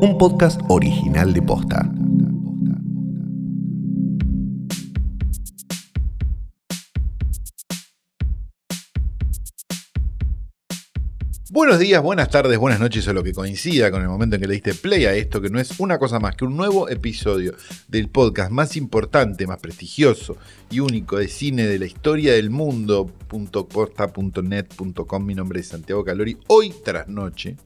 [0.00, 1.90] un podcast original de Posta.
[11.50, 14.46] Buenos días, buenas tardes, buenas noches o lo que coincida con el momento en que
[14.46, 17.54] le diste play a esto, que no es una cosa más que un nuevo episodio
[17.88, 20.36] del podcast más importante, más prestigioso
[20.70, 23.10] y único de cine de la historia del mundo.
[23.28, 25.26] .posta.net.com.
[25.26, 26.38] Mi nombre es Santiago Calori.
[26.46, 27.56] Hoy tras noche,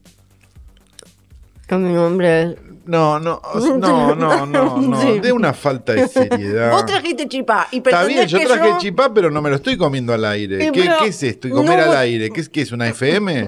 [1.73, 2.55] Con mi nombre.
[2.85, 3.41] No, no,
[3.77, 5.01] no, no, no, no.
[5.01, 5.19] Sí.
[5.21, 6.71] De una falta de seriedad.
[6.71, 8.77] Vos trajiste chipá y Está bien, yo traje yo...
[8.77, 10.65] chipá, pero no me lo estoy comiendo al aire.
[10.67, 11.47] Eh, ¿Qué, qué es esto?
[11.47, 12.29] ¿Y comer no- al aire?
[12.29, 13.47] ¿Qué es, qué es una FM?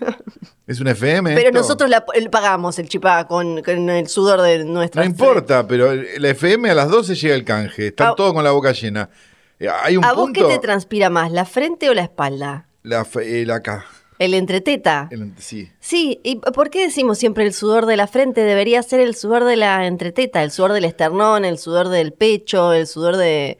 [0.66, 1.34] ¿Es una FM?
[1.34, 1.58] Pero esto?
[1.60, 5.94] nosotros la- el- pagamos el chipá con, con el sudor de nuestra No importa, pero
[5.94, 7.86] la FM a las 12 llega el canje.
[7.88, 9.10] Están A- todos con la boca llena.
[9.60, 10.54] Eh, Hay un ¿A vos qué punto.
[10.56, 12.66] te transpira más, la frente o la espalda?
[12.82, 13.84] la, fe- el acá.
[14.18, 15.08] El entreteta.
[15.10, 15.70] El- sí.
[15.80, 18.42] Sí, ¿y por qué decimos siempre el sudor de la frente?
[18.42, 22.72] Debería ser el sudor de la entreteta, el sudor del esternón, el sudor del pecho,
[22.72, 23.58] el sudor de...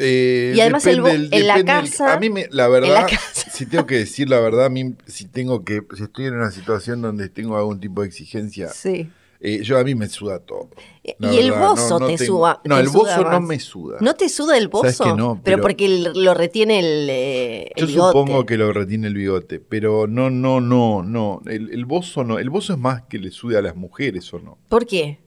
[0.00, 0.98] Eh, Y además el
[1.30, 3.18] en la casa- a mí, me- la verdad, la
[3.52, 6.50] si tengo que decir la verdad, a mí, si tengo que, si estoy en una
[6.50, 9.08] situación donde tengo algún tipo de exigencia, Sí.
[9.44, 10.70] Eh, yo a mí me suda todo.
[11.02, 12.60] Y el bozo no- no te tengo- suba.
[12.64, 13.96] No, te el suda bozo no me suda.
[14.00, 15.04] ¿No te suda el bozo?
[15.04, 18.18] Que no, pero, pero- porque el- lo retiene el, eh, el Yo bigote.
[18.18, 21.42] supongo que lo retiene el bigote, pero no, no, no, no.
[21.46, 22.38] El, el bozo no.
[22.38, 24.56] El bozo es más que le sude a las mujeres o no.
[24.68, 25.20] ¿Por qué?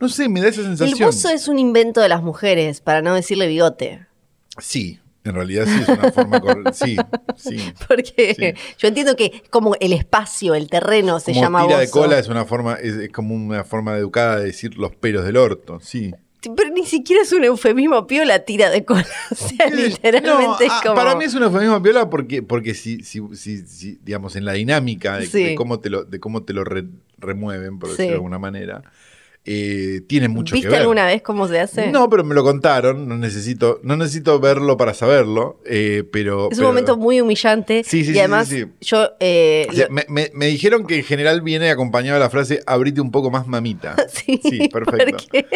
[0.00, 1.08] No sé, me da esa El sensación.
[1.08, 4.06] bozo es un invento de las mujeres, para no decirle bigote.
[4.58, 6.72] Sí, en realidad sí es una forma correcta.
[6.72, 6.96] Sí,
[7.36, 7.72] sí.
[7.88, 8.74] Porque Sí.
[8.78, 12.28] yo entiendo que como el espacio, el terreno se Como llama tira de cola es
[12.28, 16.14] una forma, es, es como una forma educada de decir los pelos del orto, sí.
[16.56, 19.04] Pero ni siquiera es un eufemismo piola tira de cola.
[19.32, 20.94] O sea, literalmente No, ah, es como.
[20.94, 24.52] Para mí es un eufemismo piola porque, porque si, si, si, si, digamos, en la
[24.52, 25.42] dinámica de, Sí.
[25.42, 26.84] de cómo te lo, de cómo te lo re-
[27.18, 28.82] remueven, por decirlo de alguna manera,
[29.46, 31.90] eh, tiene mucho que ¿Viste alguna vez cómo se hace?
[31.92, 36.50] No, pero me lo contaron, no necesito, no necesito verlo para saberlo, eh, pero...
[36.50, 37.82] Es pero- un momento muy humillante.
[37.84, 38.50] Sí, sí, y sí, además,
[38.80, 39.08] yo.
[39.20, 42.30] eh, O sea, lo- me, me- me dijeron que en general viene acompañado de la
[42.30, 43.94] frase abrite un poco más mamita.
[44.08, 45.16] sí, sí, perfecto.
[45.16, 45.46] porque-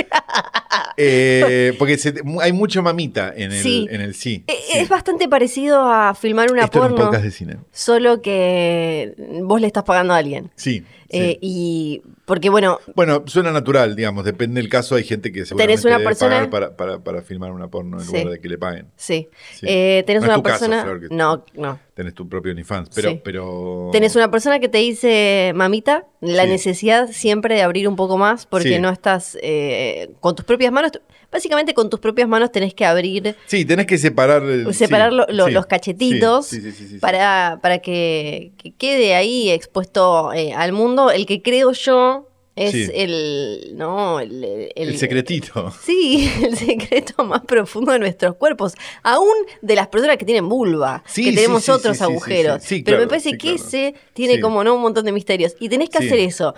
[1.79, 3.87] porque se- hay mucho mamita en el Sí.
[3.91, 4.45] en el sí.
[4.47, 4.79] Eh, sí.
[4.79, 7.57] Es bastante parecido a filmar una Esto un porno, podcast de cine.
[7.73, 10.51] solo que vos le estás pagando a alguien.
[10.57, 10.85] Sí.
[11.13, 14.95] y porque bueno, Bueno, suena natural, digamos, depende del caso.
[14.95, 18.05] Hay gente que seguramente una debe persona- pagar para, para, para filmar una porno en
[18.05, 18.13] Sí.
[18.13, 18.87] lugar de que le paguen.
[18.95, 19.67] sí, Sí.
[19.69, 22.89] Eh, tenés No es una caso, persona, Flor, que- no, no, Tenés tu propio OnlyFans,
[22.95, 23.11] pero...
[23.11, 23.21] Sí.
[23.25, 23.89] pero...
[23.93, 28.47] tenés una persona que te dice, mamita, la necesidad siempre de abrir un poco más
[28.47, 30.93] porque no estás eh, con tus propias manos,
[31.31, 34.43] básicamente con tus propias manos tenés que abrir, Sí, tenés que separar...
[34.43, 36.61] el- separar sí, lo- lo- sí, los cachetitos sí,
[37.01, 42.27] para, para que, que quede ahí expuesto eh, al mundo el que creo yo
[42.57, 42.91] es Sí.
[42.93, 45.73] el, no, el, el- El secretito.
[45.83, 51.03] Sí, el secreto más profundo de nuestros cuerpos, aún de las personas que tienen vulva,
[51.07, 52.63] Sí, que tenemos sí, otros agujeros.
[52.69, 53.57] Pero me claro, parece sí, que claro.
[53.65, 55.55] ese tiene como no un montón de misterios.
[55.59, 56.55] Y tenés que hacer eso.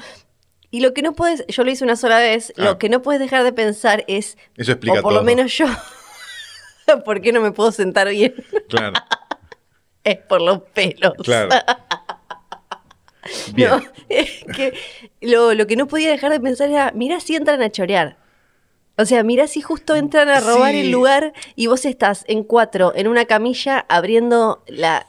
[0.72, 2.62] Y lo que no puedes, yo lo hice una sola vez, Ah.
[2.64, 5.20] lo que no puedes dejar de pensar es, Eso explica o por todo.
[5.20, 5.66] lo menos yo,
[7.04, 8.34] ¿por qué no me puedo sentar bien?
[8.68, 8.94] Claro,
[10.04, 11.12] es por los pelos.
[11.22, 11.50] claro.
[13.54, 13.70] Bien.
[13.70, 14.74] No, es que
[15.20, 18.16] lo, lo que no podía dejar de pensar era, mirá si entran a chorear.
[18.98, 20.80] O sea, mirá si justo entran a robar Sí.
[20.80, 25.06] el lugar y vos estás en cuatro, en una camilla, abriendo la...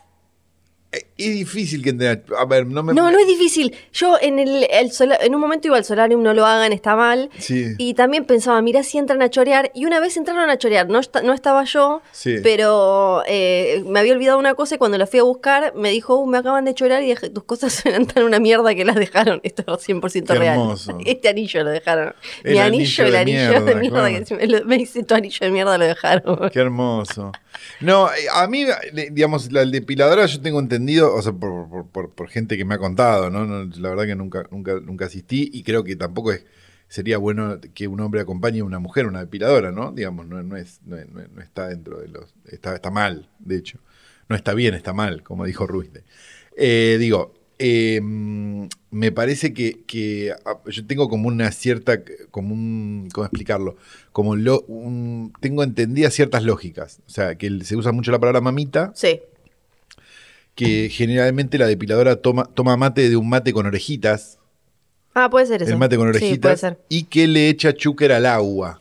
[1.17, 2.93] Eh, Es difícil que entren a- ver, no me...
[2.93, 3.75] No, no es difícil.
[3.93, 6.95] Yo en, el, el sola- en un momento iba al solarium, no lo hagan, está
[6.95, 7.29] mal.
[7.37, 7.75] Sí.
[7.77, 9.71] Y también pensaba, mirá si entran a chorear.
[9.75, 12.37] Y una vez entraron a chorear, no, no estaba yo, Sí.
[12.41, 16.15] pero eh, me había olvidado una cosa y cuando la fui a buscar me dijo,
[16.17, 18.95] "Uh, me acaban de chorear y dejé- tus cosas eran tan una mierda que las
[18.95, 19.39] dejaron.
[19.43, 20.53] Esto es 100% Qué real.
[20.59, 20.97] hermoso.
[21.05, 22.13] Este anillo lo dejaron.
[22.43, 23.99] El Mi anillo anillo, el de anillo mierda, de mierda.
[23.99, 24.19] claro.
[24.19, 26.49] que se me, lo- me dice tu anillo de mierda lo dejaron.
[26.51, 27.31] Qué hermoso.
[27.81, 32.29] No, eh, a mí, le- digamos, la depiladora yo tengo entendido, o sea, por, por-
[32.29, 33.45] gente que me ha contado, ¿no?
[33.79, 36.45] La verdad que nunca, nunca, nunca asistí y creo que tampoco es,
[36.87, 39.91] sería bueno que un hombre acompañe a una mujer una depiladora, ¿no?
[39.91, 42.33] Digamos, no, no es, no, no es- no está dentro de los...
[42.45, 43.79] Está, está mal, de hecho.
[44.29, 46.03] No está bien, está mal, como dijo Ruizde.
[46.55, 52.01] Eh, digo, eh, me parece que, que, ah, yo tengo como una cierta,
[52.31, 53.75] como un, ¿cómo explicarlo?
[54.11, 56.99] Como lo, un- tengo entendidas ciertas lógicas.
[57.07, 59.21] O sea, que se usa mucho la palabra mamita, Sí.
[60.55, 64.39] Que generalmente la depiladora toma, toma mate de un mate con orejitas,
[65.15, 65.71] Ah, puede ser eso.
[65.71, 66.79] el mate con Sí, puede orejitas, ser.
[66.89, 68.79] y que le echa chúquer al agua.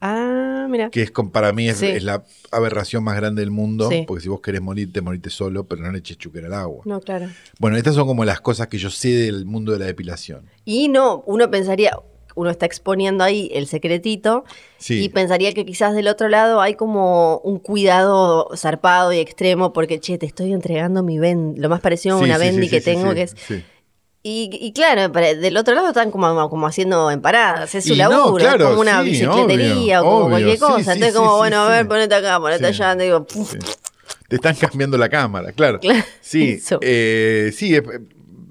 [0.00, 0.90] Ah, mira.
[0.90, 1.86] Que es con- para mí es, Sí.
[1.86, 3.88] es la aberración más grande del mundo.
[3.88, 4.04] Sí.
[4.06, 6.82] Porque si vos querés morirte, morite solo, pero no le eches chuquera al agua.
[6.86, 7.28] No, claro.
[7.60, 10.46] Bueno, estas son como las cosas que yo sé del mundo de la depilación.
[10.64, 11.96] Y no, uno pensaría,
[12.34, 14.44] uno está exponiendo ahí el secretito
[14.78, 15.02] Sí.
[15.04, 20.00] y pensaría que quizás del otro lado hay como un cuidado zarpado y extremo porque,
[20.00, 22.80] che, te estoy entregando mi ben, lo más parecido a Sí, una sí, bendy que
[22.80, 23.36] tengo, que es...
[24.24, 28.08] Y, y claro, del otro lado están como, como haciendo empanadas, es su Y no,
[28.08, 30.92] laburo, claro, es como una bicicletería obvio, o como obvio, cualquier cosa.
[30.92, 33.26] Entonces, como, bueno, a ver, ponete acá, ponete allá, te digo.
[34.28, 35.80] Te están cambiando la cámara, claro.
[35.80, 37.82] Claro, Sí, eh, sí, eh,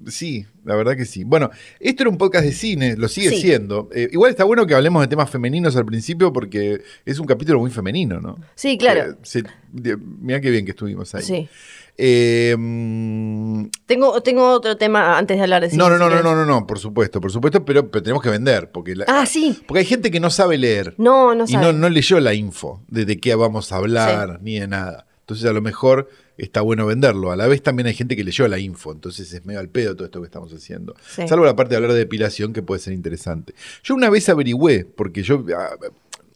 [0.09, 1.23] sí, la verdad que sí.
[1.23, 1.49] Bueno,
[1.79, 3.41] esto era un podcast de cine, lo sigue Sí.
[3.41, 3.89] siendo.
[3.93, 7.59] Eh, igual está bueno que hablemos de temas femeninos al principio porque es un capítulo
[7.59, 8.37] muy femenino, ¿no?
[8.55, 9.15] Sí, claro.
[9.33, 11.23] Eh, mirá qué bien que estuvimos ahí.
[11.23, 11.49] Sí.
[11.97, 16.21] Eh, mm, Tengo, tengo otro tema antes de hablar de cine, no, no, no, no,
[16.23, 18.71] no, no, no, por supuesto, por supuesto, pero, pero tenemos que vender.
[18.71, 19.61] Porque, la- Ah, sí.
[19.67, 20.95] porque hay gente que no sabe leer.
[20.97, 21.65] No, no y sabe.
[21.65, 25.05] no, no leyó la info de, de qué vamos a hablar, ni de nada.
[25.21, 26.09] Entonces a lo mejor
[26.43, 27.31] está bueno venderlo.
[27.31, 29.95] A la vez también hay gente que leyó la info, entonces es medio al pedo
[29.95, 30.95] todo esto que estamos haciendo.
[31.07, 31.27] Sí.
[31.27, 33.53] Salvo la parte de hablar de depilación que puede ser interesante.
[33.83, 35.75] Yo una vez averigüé, porque yo ah,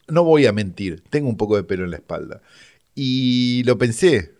[0.08, 2.40] no voy a mentir, tengo un poco de pelo en la espalda.
[2.94, 4.32] Y lo pensé.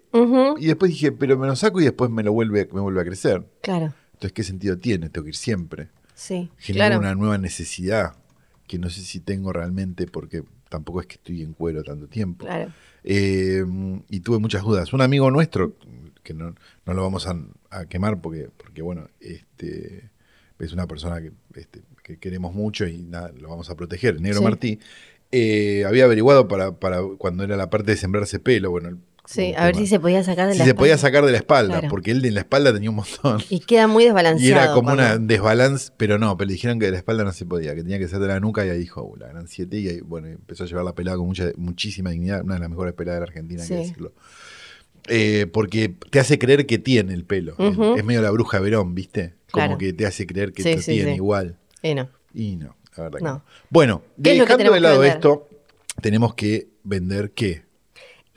[0.59, 3.05] Y después dije, pero me lo saco y después me lo vuelve, me vuelve a
[3.05, 3.45] crecer.
[3.61, 5.11] Claro, Entonces, ¿qué sentido tiene?
[5.11, 6.51] Tengo que ir siempre sí.
[6.57, 7.01] genera Claro.
[7.01, 8.15] una nueva necesidad
[8.67, 12.47] que no sé si tengo realmente porque tampoco es que estoy en cuero tanto tiempo.
[12.47, 12.73] Claro.
[13.07, 13.65] Eh,
[14.11, 14.93] y tuve muchas dudas.
[14.93, 15.75] Un amigo nuestro,
[16.23, 16.55] que no,
[16.85, 17.37] no lo vamos a,
[17.71, 20.11] a quemar porque, porque bueno, este,
[20.59, 24.39] es una persona que, este, que queremos mucho y nada, lo vamos a proteger, Negro
[24.39, 24.45] Sí.
[24.45, 24.79] Martí,
[25.33, 29.53] eh, había averiguado para, para cuando era la parte de sembrarse pelo, bueno, el- Sí,
[29.55, 29.85] un a ver tema.
[29.85, 31.89] si se podía sacar de Si la se podía sacar de la espalda, Claro.
[31.91, 33.41] porque él de la espalda tenía un montón.
[33.51, 34.63] Y queda muy Y desbalanceado.
[34.63, 37.33] era como cuando- una desbalance, pero no, pero le dijeron que de la espalda no
[37.33, 39.49] se podía, que tenía que ser de la nuca y ahí dijo, "Uh, la gran
[39.49, 42.61] 7 y ahí, bueno, empezó a llevar la pelada con mucha, muchísima dignidad, una de
[42.61, 43.81] las mejores peladas de la Argentina, hay que Sí.
[43.83, 44.13] decirlo.
[45.09, 47.55] Eh, porque te hace creer que tiene el pelo.
[47.97, 49.35] Es medio la bruja Verón, ¿viste?
[49.53, 49.79] Como Claro.
[49.79, 51.17] que te hace creer que Sí, sí, tiene sí.
[51.17, 51.59] igual.
[51.83, 52.09] Eh, no.
[52.35, 53.31] Y no, la verdad que No.
[53.35, 53.45] no.
[53.71, 55.49] Bueno, ¿Qué es lo que dejando de lado esto,
[56.03, 57.66] tenemos que vender qué?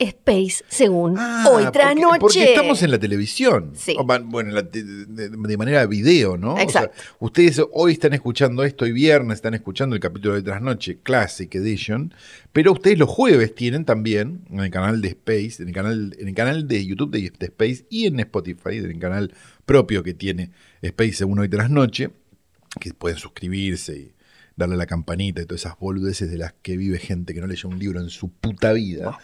[0.00, 2.18] Space, según Ah, hoy tras porque, noche.
[2.20, 3.72] porque estamos en la televisión.
[3.76, 3.94] Sí.
[4.04, 6.54] Bueno, en la te- de, manera video, ¿no?
[6.54, 6.96] O sea, Exacto.
[7.18, 12.14] ustedes hoy están escuchando esto y viernes están escuchando el capítulo de Trasnoche Classic Edition,
[12.52, 16.28] pero ustedes los jueves tienen también en el canal de Space, en el canal, en
[16.28, 19.34] el canal de YouTube de, de Space y en Spotify, en el canal
[19.66, 20.50] propio que tiene
[20.82, 22.10] Space según hoy Trasnoche,
[22.80, 24.12] que pueden suscribirse y
[24.56, 27.46] darle a la campanita y todas esas boludeces de las que vive gente que no
[27.46, 29.18] leyó un libro en su puta vida,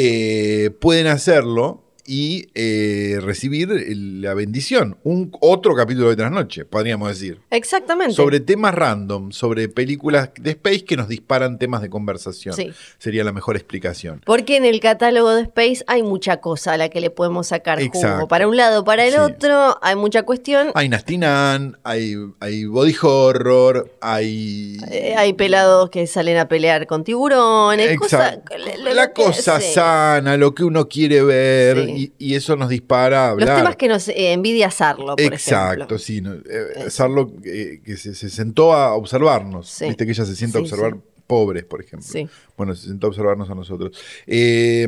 [0.00, 4.96] eh, pueden hacerlo y eh, recibir la bendición.
[5.04, 7.38] Un otro capítulo de Trasnoche, podríamos decir.
[7.50, 8.14] Exactamente.
[8.14, 12.54] Sobre temas random, sobre películas de Space que nos disparan temas de conversación.
[12.54, 12.70] Sí.
[12.96, 14.22] Sería la mejor explicación.
[14.24, 17.78] Porque en el catálogo de Space hay mucha cosa a la que le podemos sacar
[17.82, 18.14] Exacto.
[18.16, 18.28] jugo.
[18.28, 19.18] Para un lado, para el Sí.
[19.18, 20.70] otro, hay mucha cuestión.
[20.74, 24.78] Hay Nastinan, hay, hay body horror, hay...
[24.90, 27.90] Eh, hay pelados que salen a pelear con tiburones.
[27.90, 28.54] Exacto.
[28.94, 29.74] la que- cosa sí.
[29.74, 31.97] sana, lo que uno quiere ver, Sí.
[31.98, 33.48] Y, y eso nos dispara a hablar.
[33.48, 35.98] Los temas que nos eh, envidia Sarlo, por Exacto, ejemplo.
[35.98, 36.20] sí.
[36.20, 39.68] no, eh, Sarlo, eh, que se, se sentó a observarnos.
[39.68, 39.86] Sí.
[39.86, 41.00] Viste que ella se sienta a observar sí.
[41.26, 42.08] pobres, por ejemplo.
[42.08, 42.28] Sí.
[42.56, 43.96] Bueno, se sentó a observarnos a nosotros.
[44.26, 44.86] Eh,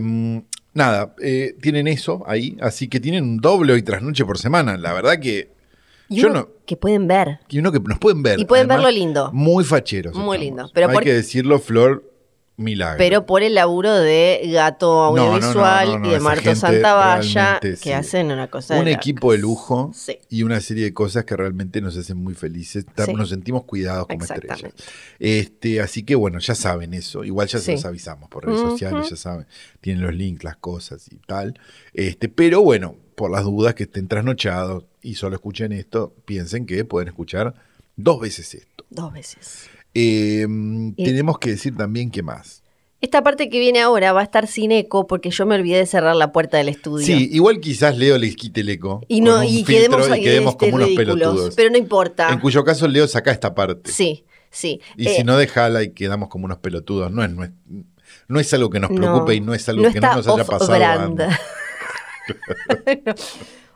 [0.75, 4.77] nada, eh, tienen eso ahí, así que tienen un doble hoy tras noche por semana.
[4.77, 5.51] La verdad que.
[6.09, 6.49] Y uno no.
[6.67, 7.39] que pueden ver.
[7.49, 8.41] Y uno que nos pueden ver.
[8.41, 9.31] Y pueden además, ver lo lindo.
[9.33, 10.15] Muy facheros.
[10.17, 10.39] Muy estamos.
[10.39, 12.10] lindo, pero Hay por- que decirlo, Flor,
[12.61, 12.99] milagro.
[12.99, 17.59] Pero por el laburo de Gato No, no, no, Audiovisual no, y de Marto Santavalla,
[17.61, 17.93] que sí.
[17.93, 20.19] hacen una cosa un de equipo de lujo Sí.
[20.29, 22.85] y una serie de cosas que realmente nos hacen muy felices.
[23.05, 23.13] Sí.
[23.15, 24.73] Nos sentimos cuidados como estrellas.
[25.19, 27.25] Este, así que bueno, ya saben eso.
[27.25, 29.47] Igual ya se los avisamos por redes sociales, ya saben.
[29.81, 31.59] Tienen los links, las cosas y tal.
[31.93, 36.85] Este, pero bueno, por las dudas que estén trasnochados y solo escuchen esto, piensen que
[36.85, 37.55] pueden escuchar
[37.97, 38.85] dos veces esto.
[38.91, 39.69] Dos veces.
[39.95, 40.47] Eh,
[40.97, 42.63] Y- tenemos que decir también que más.
[43.01, 45.87] Esta parte que viene ahora va a estar sin eco porque yo me olvidé de
[45.87, 47.07] cerrar la puerta del estudio.
[47.07, 49.01] Sí, igual quizás Leo les quite el eco.
[49.09, 51.55] Y, no, y quedemos, y quedemos este, como unos pelotudos.
[51.55, 52.31] Pero no importa.
[52.31, 53.91] En cuyo caso Leo saca esta parte.
[53.91, 54.83] Sí, sí.
[54.99, 57.11] Y Eh, si no, déjala y quedamos como unos pelotudos.
[57.11, 57.51] No es, no es,
[58.29, 60.45] no es algo que nos no, preocupe y no es algo que no nos haya
[60.45, 60.75] pasado.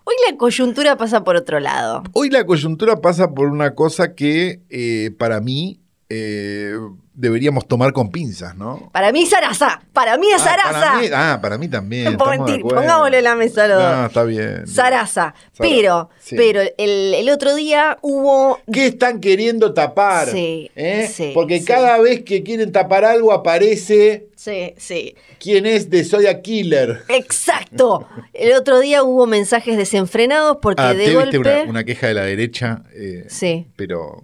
[0.07, 2.03] Hoy la coyuntura pasa por otro lado.
[2.13, 6.75] Hoy la coyuntura pasa por una cosa que eh, para mí eh,
[7.15, 8.91] deberíamos tomar con pinzas, ¿no?
[8.93, 9.81] Para mí, Sarasa.
[9.93, 10.73] Para mí es Ah, Sarasa.
[10.81, 12.17] para mí, ah, para mí también.
[12.17, 14.67] Pongámosle la mesa a los No, está bien.
[14.67, 15.35] Sarasa.
[15.35, 16.37] Sara- Pero, sí.
[16.37, 18.59] pero el, el otro día hubo.
[18.73, 20.29] ¿Qué están queriendo tapar?
[20.29, 21.09] Sí, ¿Eh?
[21.13, 21.65] sí, Porque sí.
[21.65, 25.15] cada vez que quieren tapar algo aparece Sí, sí.
[25.39, 27.03] ¿Quién es de Zodiac Killer?
[27.09, 28.07] Exacto.
[28.35, 31.39] El otro día hubo mensajes desenfrenados porque Ah, de golpe.
[31.39, 34.23] una, una queja de la derecha, eh, Sí, pero,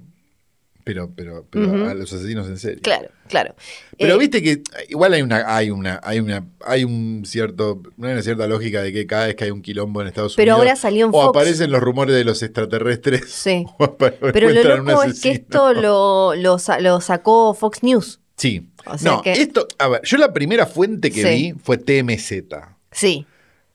[0.94, 2.80] pero, pero, pero a los asesinos en serio.
[2.82, 3.54] claro, claro.
[3.98, 8.20] Pero Eh, viste que igual hay una, hay una, hay una, hay un cierto, una
[8.22, 10.76] cierta lógica de que cada vez que hay un quilombo en Estados Pero Unidos, ahora
[10.76, 11.28] salió en o Fox.
[11.36, 13.64] aparecen los rumores de los extraterrestres, Sí.
[13.78, 18.20] o Pero lo loco es que esto lo, lo, sa- lo sacó Fox News.
[18.36, 18.68] Sí.
[18.86, 21.52] O sea no, que- esto, a ver, yo la primera fuente que Sí.
[21.52, 22.44] vi fue TMZ.
[22.90, 23.26] Sí,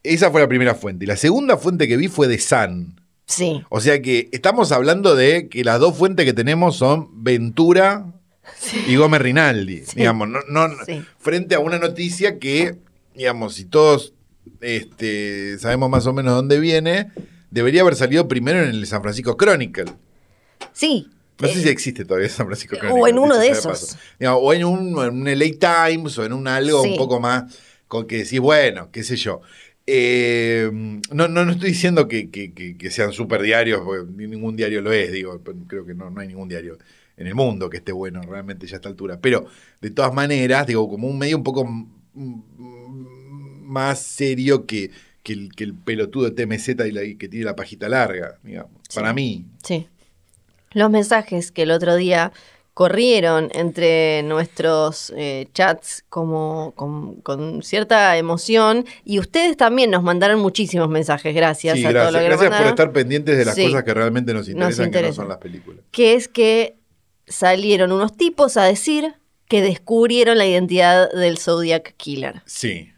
[0.04, 1.06] Esa fue la primera fuente.
[1.06, 3.00] Y la segunda fuente que vi fue de Sun.
[3.26, 3.64] Sí.
[3.70, 8.06] O sea que estamos hablando de que las dos fuentes que tenemos son Ventura
[8.88, 9.84] y Gómez Rinaldi.
[9.96, 11.04] Digamos, no, no- Sí.
[11.20, 12.76] frente a una noticia que,
[13.16, 14.14] digamos, si todos
[14.62, 17.12] este, sabemos más o menos dónde viene,
[17.52, 19.86] debería haber salido primero en el San Francisco Chronicle.
[20.74, 21.10] Sí.
[21.40, 23.10] No sé Eh, si existe todavía San Francisco o Chronicle.
[23.10, 23.98] en uno de esos.
[24.20, 27.44] Digamos, o en un, en un LA Times o en un algo un poco más
[27.88, 29.42] con que decís, bueno, qué sé yo.
[29.88, 30.70] Eh,
[31.12, 34.56] no, no, no estoy diciendo que, que- que- que sean super diarios, porque ni ningún
[34.56, 36.78] diario lo es, digo, creo que no, no hay ningún diario
[37.18, 39.20] en el mundo que esté bueno realmente ya a esta altura.
[39.22, 39.46] Pero
[39.82, 41.66] de todas maneras, digo, como un medio un poco
[42.16, 44.92] más serio que,
[45.24, 48.72] que el, que el pelotudo TMZ y, la, que tiene la pajita larga, digamos.
[48.90, 48.96] Sí.
[48.96, 49.46] Para mí.
[49.64, 49.88] Sí.
[50.72, 52.32] Los mensajes que el otro día
[52.76, 60.42] corrieron entre nuestros eh, chats como con, con cierta emoción y ustedes también nos mandaron
[60.42, 62.12] muchísimos mensajes, gracias Sí, a gracias.
[62.12, 63.66] todo lo que Gracias por estar pendientes de las Sí.
[63.68, 65.86] cosas que realmente nos interesan, que no son las películas.
[65.92, 66.76] que es que
[67.26, 69.16] salieron unos tipos a decir
[69.48, 72.42] que descubrieron la identidad del Zodiac Killer.
[72.46, 72.92] Sí.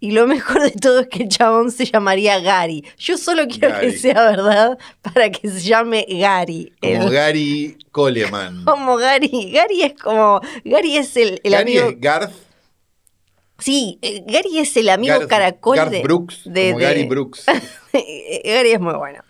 [0.00, 2.84] Y lo mejor de todo es que el chabón se llamaría Gary.
[2.98, 3.90] Yo solo quiero Gary.
[3.90, 6.72] que sea verdad para que se llame Gary.
[6.80, 8.64] Como El- Gary Coleman.
[8.66, 9.50] como Gary.
[9.52, 10.40] Gary es como.
[10.64, 11.88] Gary es el, el Gary amigo.
[11.96, 12.32] es Garth,
[13.60, 16.02] Sí, eh, Gary es el amigo Garth- caracol Garth de.
[16.02, 17.44] Brooks, de- como de- Gary Brooks.
[17.92, 19.20] Gary es muy bueno.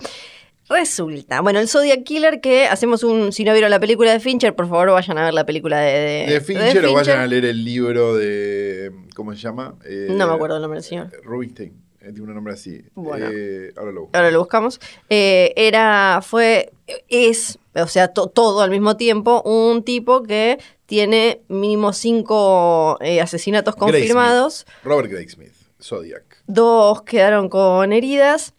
[0.69, 4.55] Resulta, bueno, el Zodiac Killer que hacemos un, si no vieron la película de Fincher,
[4.55, 5.93] por favor vayan a ver la película de,
[6.27, 8.93] de, De Fincher, de o vayan a leer el libro de.
[9.15, 9.75] ¿Cómo se llama?
[9.85, 11.11] Eh, No me acuerdo el nombre del señor.
[11.25, 11.73] Rubinstein.
[12.01, 12.83] Eh, Tiene un nombre así.
[12.95, 13.27] Bueno.
[13.33, 14.17] Eh, ahora lo busco.
[14.17, 14.81] Ahora lo buscamos.
[15.11, 16.71] Eh, era, fue,
[17.09, 23.21] es, o sea, to- todo al mismo tiempo, un tipo que tiene mínimo cinco eh,
[23.21, 24.67] asesinatos confirmados.
[24.85, 26.43] Robert Graysmith, Zodiac.
[26.47, 28.55] Dos quedaron con heridas.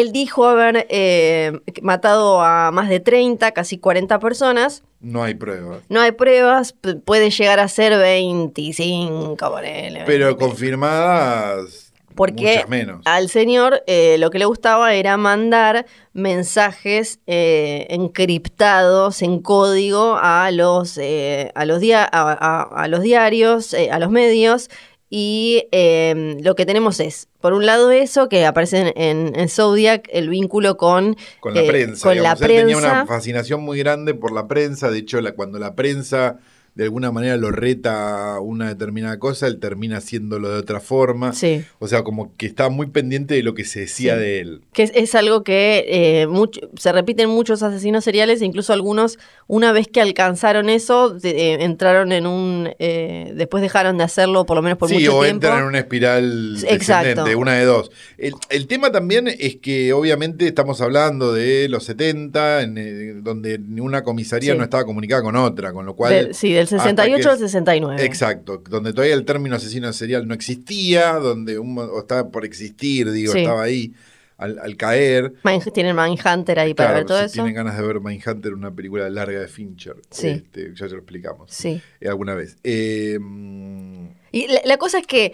[0.00, 1.52] Él dijo haber eh,
[1.82, 4.82] matado a más de 30, casi 40 personas.
[5.00, 5.78] No hay pruebas.
[5.88, 6.74] No hay pruebas,
[7.04, 10.44] puede llegar a ser 25, ponele, Pero 20.
[10.44, 11.84] confirmadas.
[12.14, 13.02] Porque muchas menos.
[13.04, 20.50] al señor eh, lo que le gustaba era mandar mensajes eh, encriptados en código a
[20.50, 24.68] los, eh, a los, dia- a, a- a los diarios, a los medios.
[25.10, 30.06] Y eh, lo que tenemos es, por un lado eso, que aparece en, en- Zodiac,
[30.12, 32.08] el vínculo con, Con la eh, prensa.
[32.08, 32.32] con la.
[32.32, 32.78] Él tenía prensa.
[32.92, 34.90] una fascinación muy grande por la prensa.
[34.90, 36.38] De hecho, la- cuando la prensa
[36.78, 41.32] de alguna manera lo reta una determinada cosa, él termina haciéndolo de otra forma.
[41.32, 41.64] Sí.
[41.80, 44.20] O sea, como que estaba muy pendiente de lo que se decía Sí.
[44.20, 44.60] de él.
[44.72, 48.72] Que es, es algo que eh, mucho- se repite en muchos asesinos seriales, e incluso
[48.72, 49.18] algunos,
[49.48, 52.70] una vez que alcanzaron eso, de- eh, entraron en un.
[52.78, 55.46] eh, después dejaron de hacerlo, por lo menos por sí, mucho o tiempo.
[55.46, 57.04] entran en una espiral Exacto.
[57.08, 57.90] descendente, una de dos.
[58.18, 63.58] El, el tema también es que obviamente estamos hablando de los 70, en, eh, donde
[63.80, 64.58] una comisaría Sí.
[64.58, 66.12] no estaba comunicada con otra, con lo cual...
[66.12, 68.04] Del- sí, del 68 que- al 69.
[68.04, 73.10] Exacto, donde todavía el término asesino serial no existía, donde un, o estaba por existir,
[73.10, 73.40] digo, Sí.
[73.40, 73.92] estaba ahí
[74.36, 75.32] al, al caer.
[75.74, 77.32] Tienen Mindhunter ahí para Claro, ver todo si eso.
[77.34, 80.28] tienen ganas de ver Mindhunter, una película larga de Fincher, Sí.
[80.28, 81.80] este, ya se lo explicamos Sí.
[82.00, 82.56] eh, alguna vez.
[82.62, 85.32] Eh, mm, Y la, la cosa es que,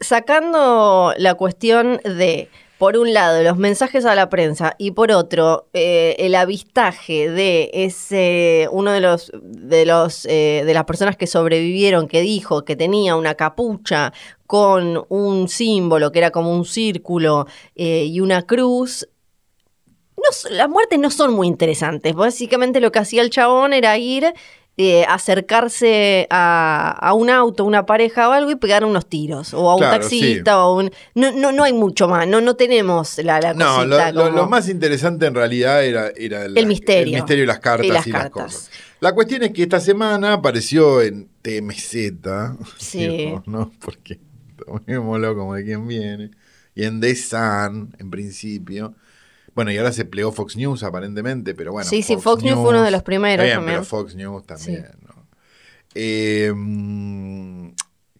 [0.00, 5.68] sacando la cuestión de, por un lado, los mensajes a la prensa y por otro,
[5.72, 11.26] eh, el avistaje de ese, uno de los, de los, eh, de las personas que
[11.26, 14.12] sobrevivieron que dijo que tenía una capucha
[14.46, 19.08] con un símbolo que era como un círculo eh, y una cruz,
[20.50, 22.14] las muertes no son muy interesantes.
[22.14, 24.32] Básicamente lo que hacía el chabón era ir,
[24.76, 29.54] eh, acercarse a, a un auto, una pareja o algo y pegar unos tiros.
[29.54, 30.90] O a un Claro, taxista o a un...
[31.14, 34.24] No, no, no hay mucho más, no, no tenemos la, la no, lo, cosita lo-
[34.24, 37.14] como- lo más interesante en realidad era, era la- El misterio.
[37.14, 38.30] el misterio y las cartas Y y las las, cartas.
[38.52, 38.70] cosas.
[39.00, 41.92] La cuestión es que esta semana apareció en TMZ,
[42.78, 43.06] Sí.
[43.06, 43.70] digo, ¿no?
[43.80, 44.18] Porque
[44.66, 46.30] tomémoslo como de quién viene,
[46.74, 48.94] y en The Sun, en principio.
[49.54, 51.88] Bueno, y ahora se plegó Fox News aparentemente, pero bueno.
[51.88, 53.76] Sí, sí, Fox News fue uno de los primeros bien, también.
[53.78, 55.14] pero Fox News también, ¿no?
[55.94, 56.52] eh,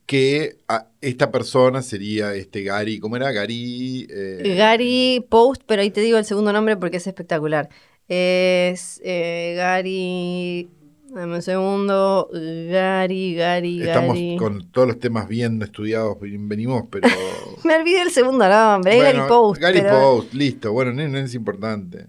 [0.07, 3.33] que a- esta persona sería este Gary, ¿cómo era?
[3.33, 4.07] Gary...
[4.11, 7.69] eh, Gary Post, pero ahí te digo el segundo nombre porque es espectacular.
[8.07, 10.69] Es eh, Gary.
[11.15, 12.29] Dame un segundo.
[12.33, 14.37] Gary, Gary, Estamos Gary.
[14.37, 17.09] con todos los temas bien estudiados, venimos, pero...
[17.65, 18.97] Me olvidé el segundo nombre.
[18.97, 19.61] Bueno, Gary Post.
[19.61, 20.73] Gary pero- Post, listo.
[20.73, 22.07] Bueno, no, no es importante.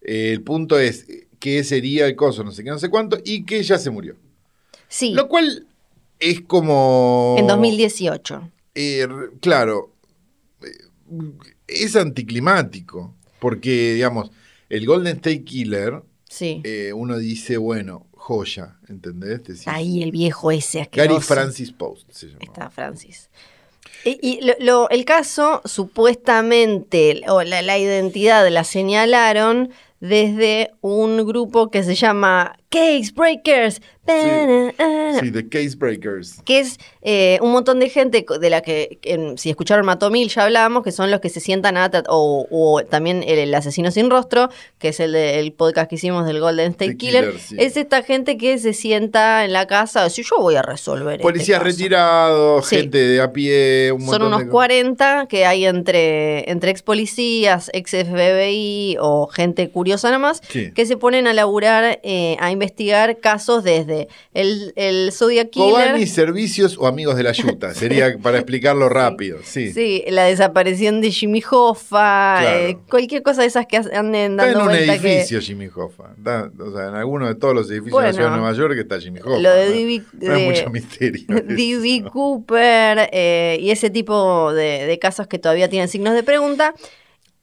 [0.00, 1.06] Eh, el punto es
[1.38, 4.16] que sería el coso, no sé qué, no sé cuánto, y que ya se murió.
[4.88, 5.66] Sí, Lo cual
[6.18, 7.36] es como...
[7.38, 8.50] en 2018.
[8.74, 9.06] Eh,
[9.40, 9.92] claro,
[10.62, 10.68] eh,
[11.66, 14.30] es anticlimático, porque, digamos,
[14.70, 16.60] el Golden State Killer, Sí.
[16.64, 19.44] eh, uno dice, bueno, joya, ¿entendés?
[19.44, 21.20] Decís, Ahí el viejo ese Gary.
[21.20, 22.38] Francis Post se llama.
[22.40, 23.30] Está Francis.
[24.04, 31.26] Y, y lo- lo- el caso, supuestamente, o la, la identidad la señalaron desde un
[31.26, 33.80] grupo que se llama Case Breakers.
[35.20, 36.40] Sí, The Case Breakers.
[36.44, 40.44] Que es eh, un montón de gente de la que, en- si escucharon Matomil, ya
[40.44, 41.90] hablábamos, que son los que se sientan a.
[42.08, 44.48] O, o también el, el Asesino Sin Rostro,
[44.78, 47.24] que es el, el podcast que hicimos del Golden State The Killer.
[47.26, 47.56] Killer, sí.
[47.58, 51.20] Es esta gente que se sienta en la casa, si yo voy a resolver.
[51.20, 51.64] Policías este caso".
[51.76, 52.76] retirados, Sí.
[52.76, 57.70] gente de a pie, un Son unos de- 40 que hay entre, entre ex policías,
[57.72, 60.72] ex FBI o gente curiosa nomás, Sí.
[60.72, 65.70] que se ponen a laburar, eh, a investigar casos desde el, el Zodiac Killer.
[65.70, 69.72] Kobani, servicios o amigos de la yuta, sería para explicarlo rápido, sí.
[69.72, 72.58] Sí, la desaparición de Jimmy Hoffa, Claro.
[72.58, 75.12] eh, cualquier cosa de esas que anden Está en dando un vuelta que...
[75.14, 76.12] edificio Jimmy Hoffa.
[76.16, 78.06] Está- o sea, en alguno de todos los edificios de Bueno.
[78.08, 79.38] la ciudad de Nueva York está Jimmy Hoffa.
[79.38, 79.72] Lo de ¿no?
[79.72, 80.02] D.B.
[80.26, 81.24] No hay de- mucho misterio.
[81.28, 82.10] D.B.
[82.12, 86.74] Cooper eh, y ese tipo de, de casos que todavía tienen signos de pregunta.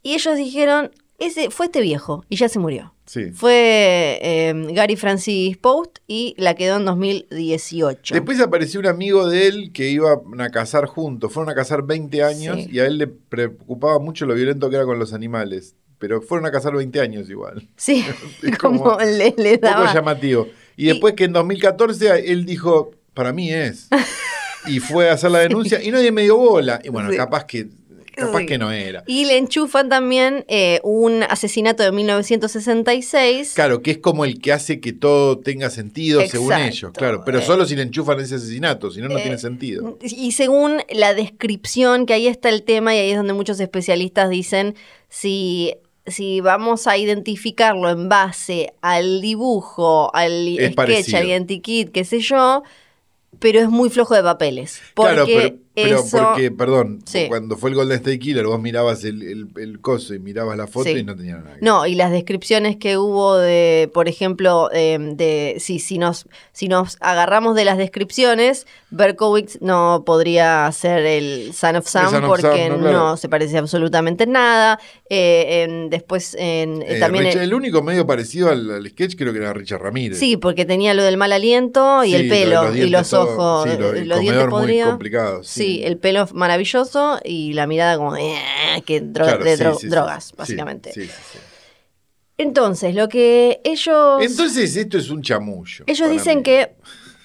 [0.02, 2.94] Y ellos dijeron, ese fue este viejo y ya se murió.
[3.06, 3.32] Sí.
[3.32, 8.14] Fue eh, Gary Francis Post y la quedó en 2018.
[8.16, 11.32] Después apareció un amigo de él que iban a casar juntos.
[11.32, 12.70] Fueron a casar 20 años Sí.
[12.72, 15.76] y a él le preocupaba mucho lo violento que era con los animales.
[16.00, 17.70] Pero fueron a casar 20 años igual.
[17.78, 18.04] sí,
[18.60, 19.94] como, como le, le Un poco daba...
[19.94, 20.48] llamativo.
[20.76, 23.88] Y Y- después que en 2014 él dijo, para mí es.
[24.66, 26.80] Y fue a hacer la denuncia y nadie me dio bola.
[26.86, 27.18] Y bueno, Sí.
[27.18, 27.68] capaz que
[28.16, 29.04] capaz que no era.
[29.08, 33.54] Y le enchufan también eh, un asesinato de 1966.
[33.56, 37.24] Claro, que es como el que hace que todo tenga sentido según ellos, claro.
[37.26, 37.42] Pero Eh.
[37.42, 39.98] solo si le enchufan ese asesinato, si no, no Eh, tiene sentido.
[40.02, 44.30] Y según la descripción, que ahí está el tema y ahí es donde muchos especialistas
[44.30, 44.76] dicen,
[45.10, 45.74] si,
[46.06, 51.18] si vamos a identificarlo en base al dibujo, al Es sketch, parecido.
[51.18, 52.64] al identikit, qué sé yo,
[53.40, 54.82] pero es muy flojo de papeles.
[54.94, 56.18] Porque claro, pero, pero eso...
[56.18, 57.26] porque, perdón, Sí.
[57.28, 60.68] cuando fue el Golden State Killer, vos mirabas el, el, el coso y mirabas la
[60.68, 60.98] foto Sí.
[60.98, 61.56] y no tenía nada.
[61.56, 61.62] que.
[61.66, 66.68] No, y las descripciones que hubo de, por ejemplo, eh, de si, si, nos, si
[66.68, 72.30] nos agarramos de las descripciones, Berkowitz no podría ser el Son of Sam Son of
[72.30, 74.80] porque Sam, no, se parece absolutamente en nada.
[75.10, 77.26] Eh, en- después en, Eh, también...
[77.26, 80.20] Richard- el- el único medio parecido al, al sketch creo que era Richard Ramírez.
[80.20, 83.24] sí, porque tenía lo del mal aliento y Sí, el lo pelo y los todo-
[83.36, 85.64] ojos, sí, lo- eh, el los dientes muy complicado, sí.
[85.64, 88.36] Sí, el pelo maravilloso y la mirada como eh,
[88.86, 90.94] que dro- Claro, de dro- drogas, básicamente.
[90.94, 91.40] sí, sí.
[92.38, 94.22] Entonces, lo que ellos...
[94.22, 95.84] Entonces esto es un chamullo.
[95.88, 96.44] Ellos dicen mí.
[96.44, 96.72] que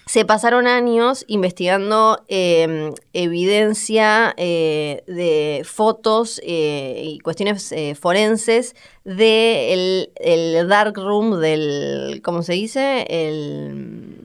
[0.09, 10.11] se pasaron años investigando eh, evidencia eh, de fotos eh, y cuestiones eh, forenses del
[10.17, 13.05] el dark room del, ¿cómo se dice?
[13.09, 14.17] El,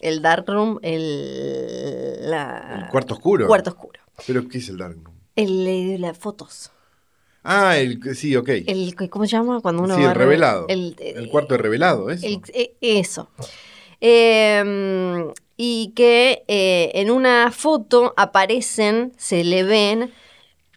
[0.00, 3.46] el dark room, el, la- ¿El cuarto oscuro?
[3.46, 4.00] cuarto oscuro.
[4.26, 5.14] ¿Pero qué es el Dark Room?
[5.36, 6.70] El, eh, las fotos.
[7.44, 8.48] Ah, el sí, ok.
[8.66, 9.60] El, ¿Cómo se llama?
[9.60, 10.66] Cuando uno sí, va el revelado.
[10.68, 12.26] El, El, cuarto de revelado, ¿eso?
[12.80, 13.28] Eso.
[14.00, 20.12] Eh, y que eh, en una foto aparecen, se le ven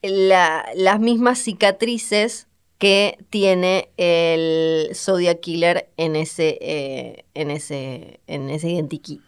[0.01, 2.47] la- las mismas cicatrices
[2.79, 9.21] que tiene el Zodiac Killer en ese, eh, en ese, en ese identikit.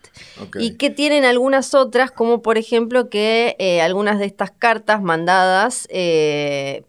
[0.63, 5.87] Y que tienen algunas otras, como por ejemplo que eh, algunas de estas cartas mandadas,
[5.91, 6.83] eh,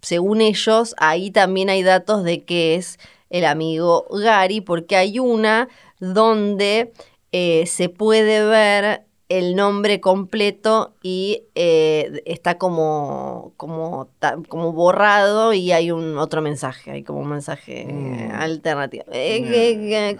[0.00, 5.68] según ellos, ahí también hay datos de que es el amigo Gary, porque hay una
[6.00, 6.92] donde
[7.32, 14.08] eh, se puede ver el nombre completo y eh, está como, como,
[14.48, 18.30] como borrado y hay un otro mensaje, hay como un mensaje Mm.
[18.32, 19.04] alternativo.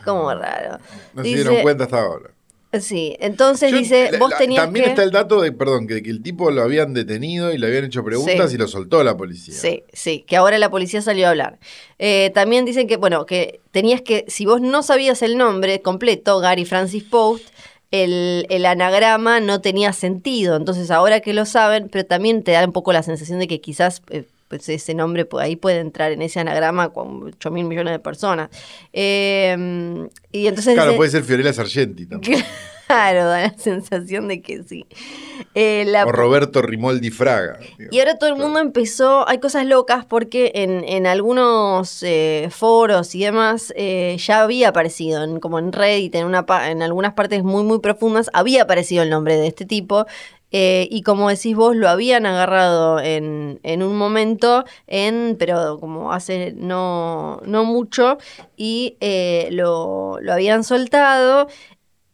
[0.04, 0.78] Como raro.
[1.14, 2.30] no se dieron cuenta hasta ahora.
[2.80, 4.90] Sí, entonces Yo- dice, la- vos tenías También que...
[4.90, 7.84] está el dato de, perdón, que, que el tipo lo habían detenido y le habían
[7.84, 8.56] hecho preguntas Sí.
[8.56, 9.54] y lo soltó la policía.
[9.54, 11.58] Sí, sí, que ahora la policía salió a hablar.
[11.98, 16.38] Eh, también dicen que, bueno, que tenías que, si vos no sabías el nombre completo,
[16.40, 17.48] Gary Francis Post,
[17.90, 20.56] el, el anagrama no tenía sentido.
[20.56, 23.60] Entonces, ahora que lo saben, pero también te da un poco la sensación de que
[23.60, 27.92] quizás eh, pues ese nombre ahí puede entrar en ese anagrama con 8 mil millones
[27.92, 28.50] de personas.
[28.92, 32.42] Eh, y entonces Claro, puede ser Fiorella Sargenti también.
[32.86, 34.86] Claro, da la sensación de que sí.
[35.56, 37.58] Eh, la- O Roberto Rimoldi Fraga.
[37.90, 43.12] y ahora todo el mundo empezó, hay cosas locas porque en, en algunos eh, foros
[43.16, 47.14] y demás eh, ya había aparecido, en- como en Reddit, en, una pa- en algunas
[47.14, 50.06] partes muy, muy profundas, había aparecido el nombre de este tipo.
[50.52, 56.12] Eh, y como decís vos, lo habían agarrado en, en un momento, en, pero como
[56.12, 58.18] hace no, no mucho,
[58.56, 61.48] y eh, lo, lo habían soltado.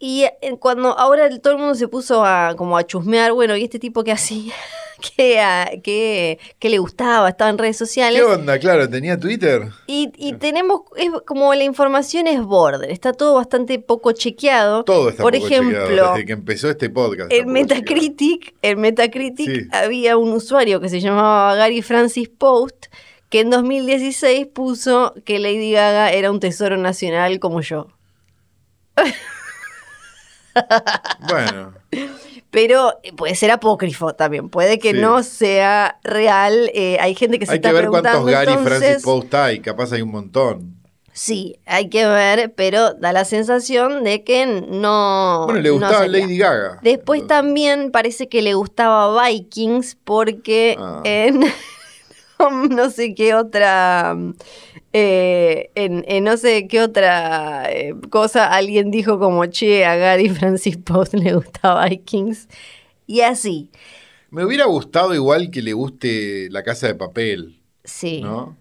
[0.05, 3.63] Y eh, cuando ahora todo el mundo se puso a como a chusmear, bueno, ¿y
[3.63, 4.53] este tipo qué hacía?
[5.17, 7.29] ¿Qué, ah, qué- qué le gustaba?
[7.29, 8.21] Estaba en redes sociales.
[8.21, 8.59] ¿Qué onda?
[8.59, 9.69] Claro, tenía Twitter.
[9.87, 14.83] Y, y tenemos, es como la información es border, está todo bastante poco chequeado.
[14.83, 17.31] Todo está Por poco chequeado ejemplo, desde que empezó este podcast.
[17.33, 17.53] en chequeado.
[17.53, 19.69] Metacritic, en Metacritic Sí.
[19.71, 22.87] había un usuario que se llamaba Gary Francis Post
[23.29, 27.87] que en 2016 puso que Lady Gaga era un tesoro nacional como yo.
[31.29, 31.73] Bueno,
[32.51, 34.99] Pero eh, puede ser apócrifo también, puede que Sí.
[35.01, 36.71] no sea real.
[36.75, 39.35] eh, hay gente que se hay está que ver cuántos preguntando Gary entonces, Francis Post
[39.35, 39.61] hay.
[39.61, 40.77] Capaz hay un montón.
[41.15, 45.43] Sí, hay que ver, pero da la sensación de que no.
[45.47, 46.07] Bueno, le gustaba.
[46.07, 46.79] Lady Gaga.
[46.83, 51.01] Después también parece que le gustaba Vikings porque Ah.
[51.05, 51.41] en
[52.71, 54.17] no sé qué otra
[54.93, 60.29] eh, en, en no sé qué otra eh, cosa alguien dijo como che a Gary
[60.35, 62.49] Francis Post le gustaba Vikings
[63.07, 63.71] y así
[64.31, 68.57] Me hubiera gustado igual que le guste La Casa de Papel, sí ¿no?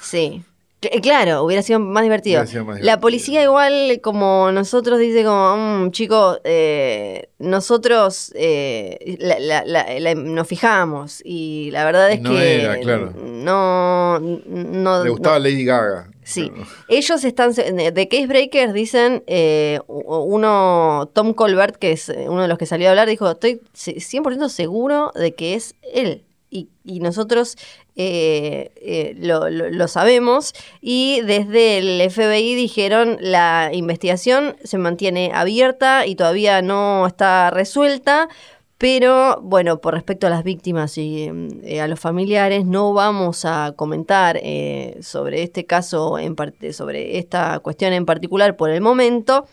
[0.00, 0.42] Sí.
[0.90, 2.40] Cl- Claro, hubiera sido más divertido.
[2.40, 9.16] Hubiera sido más La policía igual, como nosotros, dice como, "Mm, chico, eh, nosotros eh,
[9.18, 13.12] la- la- la- la- nos fijamos y la verdad es No que era, claro.
[13.16, 16.10] no, no, Le gustaba no- Lady Gaga.
[16.26, 16.50] Sí,
[16.88, 22.48] ellos están, de Case Breakers dicen, eh, uno, Tom Colbert, que es eh, uno de
[22.48, 26.22] los que salió a hablar, dijo, estoy ce- 100% seguro de que es él.
[26.56, 27.56] Y, y nosotros
[27.96, 30.54] eh, eh, lo, lo- lo sabemos.
[30.80, 38.28] Y desde el FBI dijeron, la investigación se mantiene abierta y todavía no está resuelta.
[38.78, 41.28] Pero bueno, por respecto a las víctimas y
[41.62, 47.18] eh, a los familiares, no vamos a comentar eh, sobre este caso, en parte, sobre
[47.18, 49.46] esta cuestión en particular por el momento,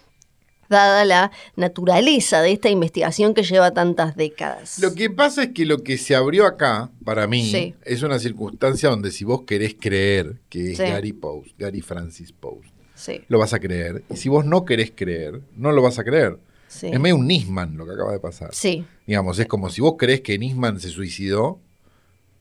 [0.72, 4.80] dada la naturaleza de esta investigación que lleva tantas décadas.
[4.80, 7.76] Lo que pasa es que lo que se abrió acá, para mí, Sí.
[7.84, 10.84] es una circunstancia donde si vos querés creer que es Sí.
[10.86, 14.04] Gary Post, Gary Francis Post, Sí, lo vas a creer.
[14.10, 16.38] Y si vos no querés creer, no lo vas a creer.
[16.82, 18.50] Es medio un Nisman lo que acaba de pasar.
[18.54, 21.60] Sí, Digamos, es como si vos creés que Nisman se suicidó,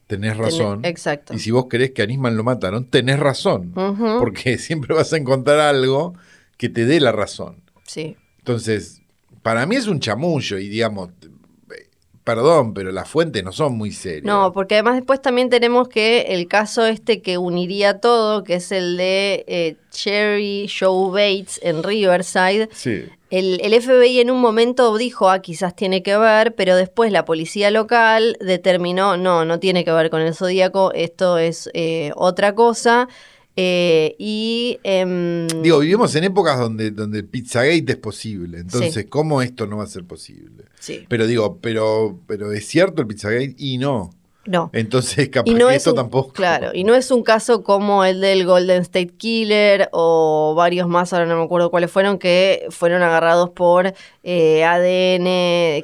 [0.06, 0.84] tenés Tené- razón.
[0.84, 1.34] exacto.
[1.34, 3.72] Y si vos creés que a Nisman lo mataron, tenés razón.
[4.20, 6.14] Porque siempre vas a encontrar algo
[6.56, 7.62] que te dé la razón.
[7.86, 8.16] sí.
[8.40, 9.02] Entonces,
[9.42, 11.10] para mí es un chamullo y digamos,
[12.24, 14.24] perdón, pero las fuentes no son muy serias.
[14.24, 18.72] No, porque además después también tenemos que el caso este que uniría todo, que es
[18.72, 22.68] el de eh, Cherry Joe Bates en Riverside.
[22.72, 23.04] Sí.
[23.30, 27.24] El, el FBI en un momento dijo, ah, quizás tiene que ver, pero después la
[27.24, 32.54] policía local determinó, no, no tiene que ver con el Zodíaco, esto es eh, otra
[32.54, 33.08] cosa.
[33.62, 34.78] Eh, y...
[34.84, 38.58] em, Digo, vivimos en épocas donde, donde Pizzagate es posible.
[38.60, 39.04] Entonces, Sí.
[39.04, 40.64] ¿cómo esto no va a ser posible?
[40.78, 43.54] sí, Pero digo, pero, pero ¿es cierto el Pizzagate?
[43.58, 44.12] Y no.
[44.46, 44.70] No.
[44.72, 46.32] Entonces, capaz no que es esto un, tampoco.
[46.32, 51.12] Claro, y no es un caso como el del Golden State Killer o varios más,
[51.12, 55.24] ahora no me acuerdo cuáles fueron, que fueron agarrados por eh, ADN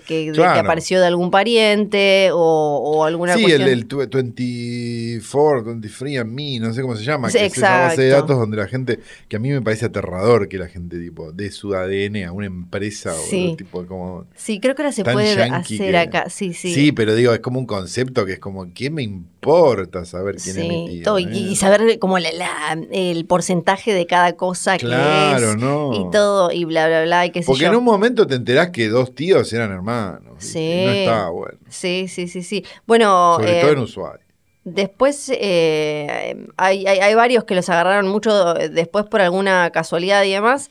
[0.06, 3.68] que, de apareció de algún pariente o, o alguna Sí, el, cuestión.
[3.70, 7.80] el tw- 24, 23 and Me, no sé cómo se llama, Sí, que es esa
[7.80, 8.26] base de exacto.
[8.32, 11.50] datos donde la gente, que a mí me parece aterrador que la gente tipo dé
[11.50, 13.50] su ADN a una empresa Sí.
[13.52, 16.28] o tipo como Sí, creo que ahora se puede hacer que- acá.
[16.30, 16.72] Sí, sí.
[16.74, 20.58] Sí, pero digo, es como un concepto que es como, ¿qué me importa saber quién
[20.58, 21.02] es mi tío?
[21.04, 21.28] todo, y, eh?
[21.50, 25.90] y saber como la- la- el porcentaje de cada cosa Claro, que es no.
[25.92, 27.68] y todo y bla bla bla y qué sé Porque yo.
[27.70, 30.34] en un momento te enterás que dos tíos eran hermanos.
[30.38, 30.58] Sí.
[30.60, 31.58] y no estaba bueno.
[31.68, 32.64] Sí, sí, sí, sí.
[32.86, 34.20] Bueno, Sobre eh, todo en Ushuaia.
[34.64, 40.30] Después eh, hay, hay- hay varios que los agarraron mucho después por alguna casualidad y
[40.32, 40.70] demás.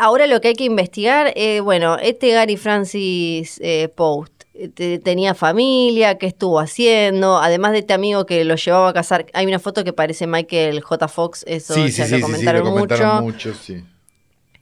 [0.00, 4.35] Ahora lo que hay que investigar, eh, bueno, este Gary Francis eh, Post
[4.74, 9.26] te- tenía familia, qué estuvo haciendo, además de este amigo que lo llevaba a casar.
[9.32, 11.08] Hay una foto que parece Michael J.
[11.08, 13.48] Fox, eso Sí, ya sí, lo sí, sí, comentaron lo comentaron mucho.
[13.50, 13.84] mucho, sí.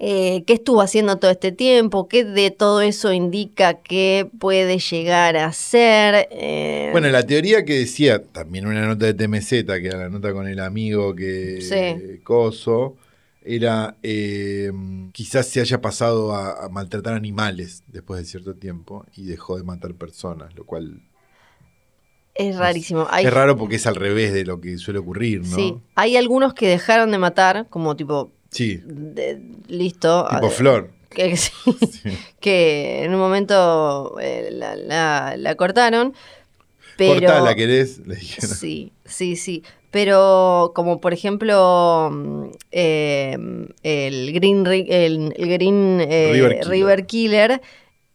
[0.01, 5.37] eh, qué estuvo haciendo todo este tiempo, qué de todo eso indica que puede llegar
[5.37, 6.29] a ser.
[6.33, 9.49] eh, Bueno, la teoría que decía, también una nota de TMZ,
[9.81, 12.21] que era la nota con el amigo que Sí.
[12.25, 12.97] Coso,
[13.45, 14.73] era eh,
[15.13, 19.63] quizás se haya pasado a, a maltratar animales después de cierto tiempo y dejó de
[19.65, 21.03] matar personas, lo cual
[22.35, 23.07] es rarísimo.
[23.11, 25.55] Hay, es raro porque es al revés de lo que suele ocurrir, ¿no?
[25.57, 30.27] sí, hay algunos que dejaron de matar, como tipo, Sí, de- listo.
[30.31, 30.91] tipo Flor.
[31.11, 31.53] que, sí,
[31.93, 32.19] Sí.
[32.41, 36.13] que en un momento eh, la, la- la cortaron.
[36.97, 37.99] Pero, Cortá, ¿la querés?
[38.07, 38.57] Le dijeron.
[38.57, 39.63] Sí, sí, sí.
[39.95, 43.39] Pero como por ejemplo mm, eh,
[43.85, 46.69] el Green, el, el Green eh, River Killer.
[46.69, 47.63] River Killer,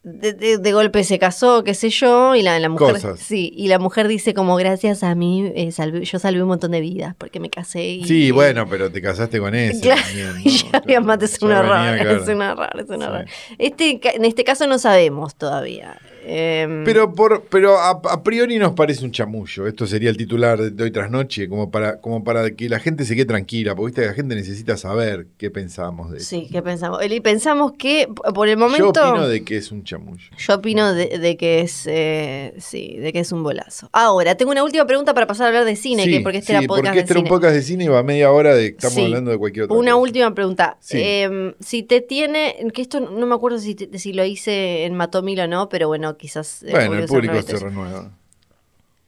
[0.04, 3.20] de, de- de golpe se casó, qué sé yo, y la, la mujer Cosas.
[3.22, 6.72] sí, y la mujer dice como gracias a mí eh, salvé- yo salvé un montón
[6.72, 9.80] de vidas porque me casé y Sí, bueno, pero te casaste con ese.
[9.82, 10.40] Claro, también, ¿no?
[10.44, 12.24] y ya Claro, había es un venía, error, claro.
[12.24, 13.04] es un error, es un Sí.
[13.04, 13.26] error.
[13.58, 15.98] Este, en este caso no sabemos todavía.
[16.32, 19.66] Em, Pero, por, pero a, a priori nos parece un chamullo.
[19.66, 23.04] Esto sería el titular de hoy tras noche, como para, como para que la gente
[23.06, 26.28] se quede tranquila, porque viste la gente necesita saber qué pensamos de eso.
[26.28, 27.00] Sí, ¿qué pensamos?
[27.04, 28.94] Y pensamos que por el momento...
[28.94, 30.30] Yo opino de que es un chamullo.
[30.38, 33.90] Yo opino de, de que es eh, sí, de que es un bolazo.
[33.92, 36.54] Ahora, tengo una última pregunta para pasar a hablar de cine, Sí, que porque este
[36.54, 38.54] sí, era podcast porque de este era un podcast de cine y va media hora
[38.54, 39.06] de estamos Sí.
[39.06, 40.02] hablando de cualquier otra Una cosa.
[40.04, 40.78] última pregunta.
[40.80, 40.98] Sí.
[41.02, 44.94] Eh, si te tiene, que esto no me acuerdo si, te- si lo hice en
[44.96, 46.62] Matomil o no, pero bueno, quizás.
[46.64, 48.12] eh, Bueno, el público se renueva.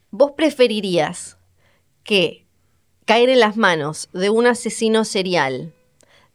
[0.09, 1.37] ¿Vos preferirías
[2.03, 2.45] que
[3.05, 5.73] caer en las manos de un asesino serial,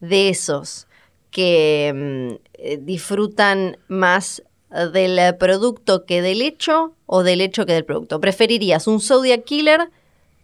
[0.01, 0.87] de esos
[1.31, 4.43] que mm, eh, disfrutan más
[4.93, 8.21] del producto que del hecho o del hecho que del producto?
[8.21, 9.91] ¿Preferirías un Zodiac Killer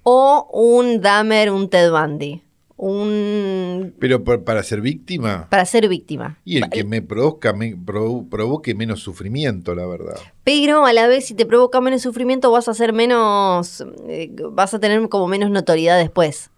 [0.02, 2.42] o un Dahmer, un Ted Bundy?
[2.86, 3.94] Un...
[4.00, 6.38] Pero para ser víctima, Para ser víctima.
[6.44, 10.16] y el que me produzca, me provo- provoque menos sufrimiento, la verdad.
[10.42, 13.84] Pero a la vez, si te provoca menos sufrimiento, vas a ser menos.
[14.08, 16.50] eh, vas a tener como menos notoriedad después.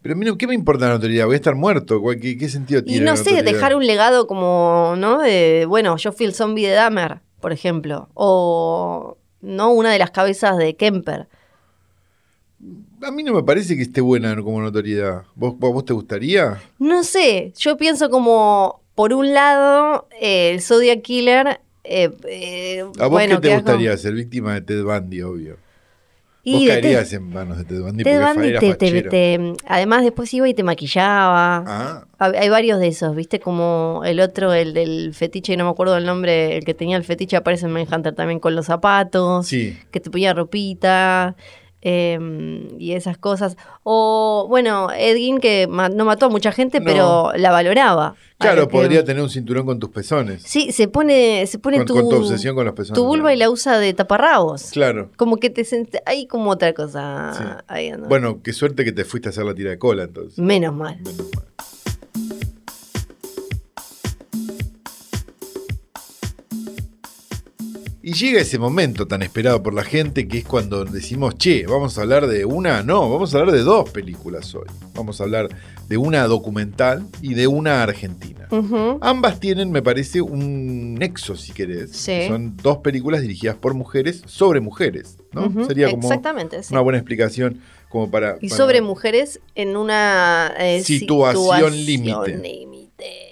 [0.00, 1.26] Pero a mí no- ¿qué me importa la notoriedad?
[1.26, 2.00] Voy a estar muerto.
[2.00, 3.04] ¿Cuál- ¿Qué, qué sentido Y tiene?
[3.04, 3.52] no la sé, notoriedad?
[3.52, 5.18] dejar un legado como, ¿no?
[5.20, 8.08] De, bueno, yo fui el zombie de Dahmer, por ejemplo.
[8.14, 9.70] O, ¿no?
[9.72, 11.28] Una de las cabezas de Kemper.
[13.02, 15.22] A mí no me parece que esté buena como notoriedad.
[15.34, 16.60] ¿Vos, vos, te gustaría?
[16.78, 21.60] No sé, yo pienso como, por un lado, eh, el Zodiac Killer.
[21.84, 23.96] eh, eh, ¿A vos bueno, qué te como- gustaría?
[23.96, 25.56] Ser víctima de Ted Bundy, obvio.
[26.44, 29.10] Y vos caerías en manos de Ted Bundy Ted Bundy te- te- fachero.
[29.10, 31.64] te- además después iba y te maquillaba.
[31.66, 33.38] Ah, Hay varios de esos, ¿viste?
[33.38, 37.04] Como el otro, el del fetiche, no me acuerdo el nombre, el que tenía el
[37.04, 39.78] fetiche aparece en Manhunter también con los zapatos, sí.
[39.90, 41.36] que te ponía ropita
[41.82, 43.56] eh, y esas cosas.
[43.84, 46.84] O, bueno, Edgin que ma- no mató a mucha gente, No.
[46.86, 48.14] pero la valoraba.
[48.38, 50.42] Claro, podría tener un cinturón con tus pezones.
[50.44, 52.94] Sí, se pone, se pone Con, tu, con tu obsesión con los pezones.
[52.96, 54.70] tu vulva y la usa de taparrabos.
[54.70, 55.10] Claro.
[55.16, 55.96] Como que te sent...
[56.06, 57.42] Hay como otra cosa Sí.
[57.66, 58.06] ahí, ¿no?
[58.06, 60.38] Bueno, qué suerte que te fuiste a hacer la tira de cola entonces.
[60.38, 60.96] Menos mal.
[60.98, 61.44] Menos mal.
[68.00, 71.98] Y llega ese momento tan esperado por la gente que es cuando decimos, che, vamos
[71.98, 74.66] a hablar de una, no, vamos a hablar de dos películas hoy.
[74.94, 75.48] Vamos a hablar
[75.88, 78.46] de una documental y de una argentina.
[79.00, 81.90] Ambas tienen, me parece, un nexo, si querés.
[81.90, 82.28] Sí.
[82.28, 85.66] Son dos películas dirigidas por mujeres sobre mujeres, ¿no?
[85.66, 86.72] Sería como Exactamente, sí.
[86.72, 88.36] una buena explicación como para...
[88.40, 92.38] Y para- sobre mujeres en una eh, Situación límite.
[92.38, 93.27] límite.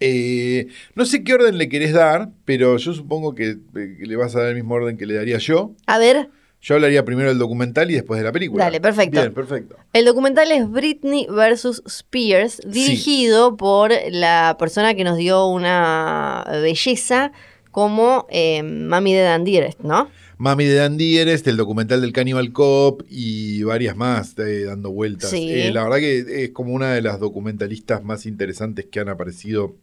[0.00, 4.16] Eh, no sé qué orden le querés dar, pero yo supongo que, eh, que le
[4.16, 5.72] vas a dar el mismo orden que le daría yo.
[5.86, 6.28] A ver,
[6.60, 8.64] Yo hablaría primero del documental y después de la película.
[8.64, 9.20] Dale, perfecto.
[9.20, 9.76] Bien, perfecto.
[9.92, 17.30] el documental es Britney versus Spears, dirigido por la persona que nos dio una belleza
[17.70, 20.08] como eh, Mami de Dan Dearest, ¿no?
[20.38, 25.30] Mami de Dan Dierest, el documental del Cannibal Cop y varias más eh, dando vueltas.
[25.30, 25.50] Sí.
[25.50, 29.76] Eh, la verdad que es como una de las documentalistas más interesantes que han aparecido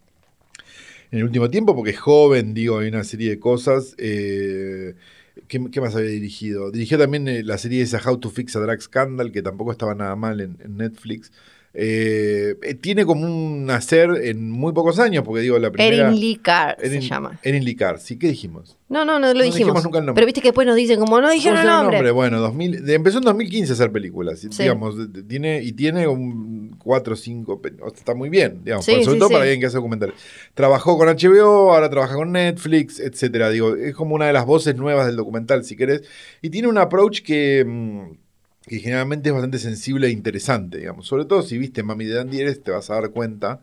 [1.14, 3.94] en el último tiempo, porque es joven, digo, hay una serie de cosas.
[4.00, 4.96] eh,
[5.48, 6.72] ¿qué, más había dirigido?
[6.72, 9.94] Dirigió también eh, la serie esa How to Fix a Drug Scandal, que tampoco estaba
[9.94, 11.32] nada mal en, en Netflix.
[11.76, 16.08] Eh, eh, tiene como un hacer en muy pocos años, porque digo, la primera...
[16.10, 17.40] Erin Lee Carr se llama.
[17.42, 18.78] Erin Lee Carr, sí, ¿qué dijimos?
[18.90, 19.56] No, no, no lo No dijimos.
[19.58, 20.22] dijimos nunca el nombre.
[20.22, 22.12] Pero viste que después nos dicen como no dijeron el ¿Cómo se llama nombre.
[22.12, 24.50] Bueno, 2000, de- empezó en 2015 a hacer películas, Sí.
[24.50, 24.96] digamos,
[25.28, 27.60] tiene, y tiene un 4 o 5,
[27.96, 30.14] está muy bien, digamos, Sí, para- sobre sí, todo para alguien que hace documentales.
[30.54, 34.76] Trabajó con HBO, ahora trabaja con Netflix, etcétera, digo, es como una de las voces
[34.76, 36.04] nuevas del documental, si querés,
[36.44, 38.23] y tiene un approach que, mm,
[38.66, 42.30] que generalmente es bastante sensible e interesante, digamos, sobre todo si viste Mami de Dan
[42.30, 43.62] Dieres, te vas a dar cuenta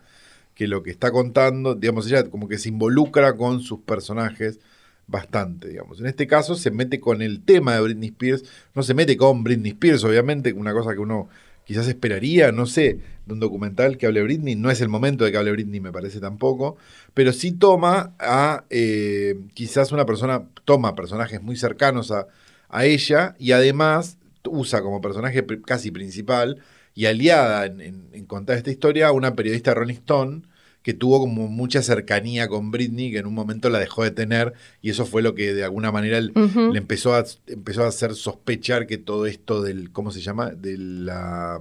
[0.55, 4.61] que lo que está contando, digamos, ella como que se involucra con sus personajes
[5.07, 6.01] bastante, digamos.
[6.01, 9.43] En este caso se mete con el tema de Britney Spears, no se mete con
[9.43, 11.29] Britney Spears, obviamente, una cosa que uno
[11.65, 15.33] quizás esperaría, no sé, de un documental que hable Britney, no es el momento de
[15.33, 16.77] que hable Britney, me parece tampoco,
[17.15, 22.27] pero sí toma a eh, quizás una persona, toma personajes muy cercanos a,
[22.69, 26.59] a ella y además usa como personaje casi principal
[26.95, 30.43] y aliada en, contar esta historia a una periodista Rolling Stone
[30.83, 34.55] que tuvo como mucha cercanía con Britney, que en un momento la dejó de tener,
[34.81, 38.87] y eso fue lo que de alguna manera le empezó a, empezó a hacer sospechar
[38.87, 40.51] que todo esto del, ¿cómo se llama?
[40.51, 41.61] De la...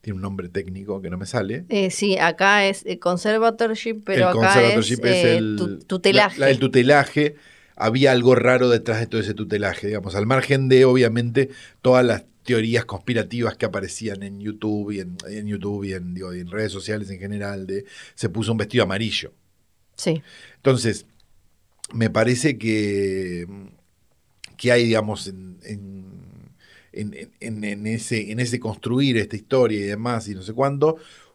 [0.00, 1.64] Tiene un nombre técnico que no me sale.
[1.68, 6.50] Eh, sí, acá es eh, conservatorship, pero acá es, eh, el tutelaje.
[6.50, 7.36] el tutelaje
[7.76, 12.24] había algo raro detrás de todo ese tutelaje, digamos, al margen de, obviamente, todas las
[12.44, 17.18] teorías conspirativas que aparecían en YouTube y en, YouTube y en, en redes sociales en
[17.18, 19.32] general, de se puso un vestido amarillo.
[19.96, 20.22] Sí.
[20.56, 21.06] Entonces,
[21.92, 23.46] me parece que,
[24.56, 25.58] que hay, digamos, en,
[26.92, 30.52] en, ese, en ese construir esta historia y demás, y no sé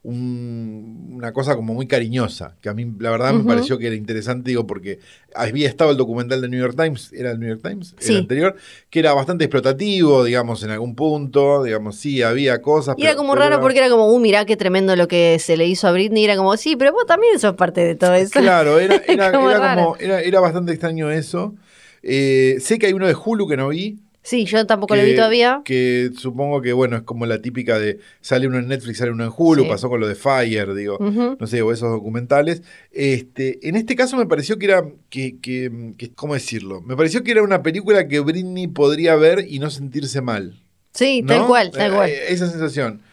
[0.10, 4.52] una cosa como muy cariñosa, que a mí la verdad me pareció que era interesante,
[4.52, 5.00] digo, porque
[5.36, 7.93] había estado el documental de New York Times, ¿era el New York Times?
[8.00, 8.56] El anterior,
[8.89, 12.96] que era bastante explotativo, digamos, en algún punto, digamos, sí, había cosas.
[12.98, 15.65] Y era como raro porque era como, uh, mirá qué tremendo lo que se le
[15.65, 18.39] hizo a Britney, era como, sí, pero vos también sos parte de todo eso.
[18.39, 19.52] Claro, era, era, como,
[19.98, 21.54] era, bastante extraño eso.
[22.02, 25.16] Eh, sé que hay uno de Hulu que no vi, Sí, yo tampoco lo vi
[25.16, 25.62] todavía.
[25.63, 29.24] Que supongo que, bueno, es como la típica de sale uno en Netflix, sale uno
[29.24, 32.62] en Hulu, pasó con lo de Fire, digo, no sé, o esos documentales.
[32.92, 36.82] Este, en este caso me pareció que era, que, que, ¿cómo decirlo?
[36.82, 40.62] Me pareció que era una película que Britney podría ver y no sentirse mal.
[40.92, 42.10] Sí, tal cual, tal cual.
[42.10, 43.04] Eh, esa sensación.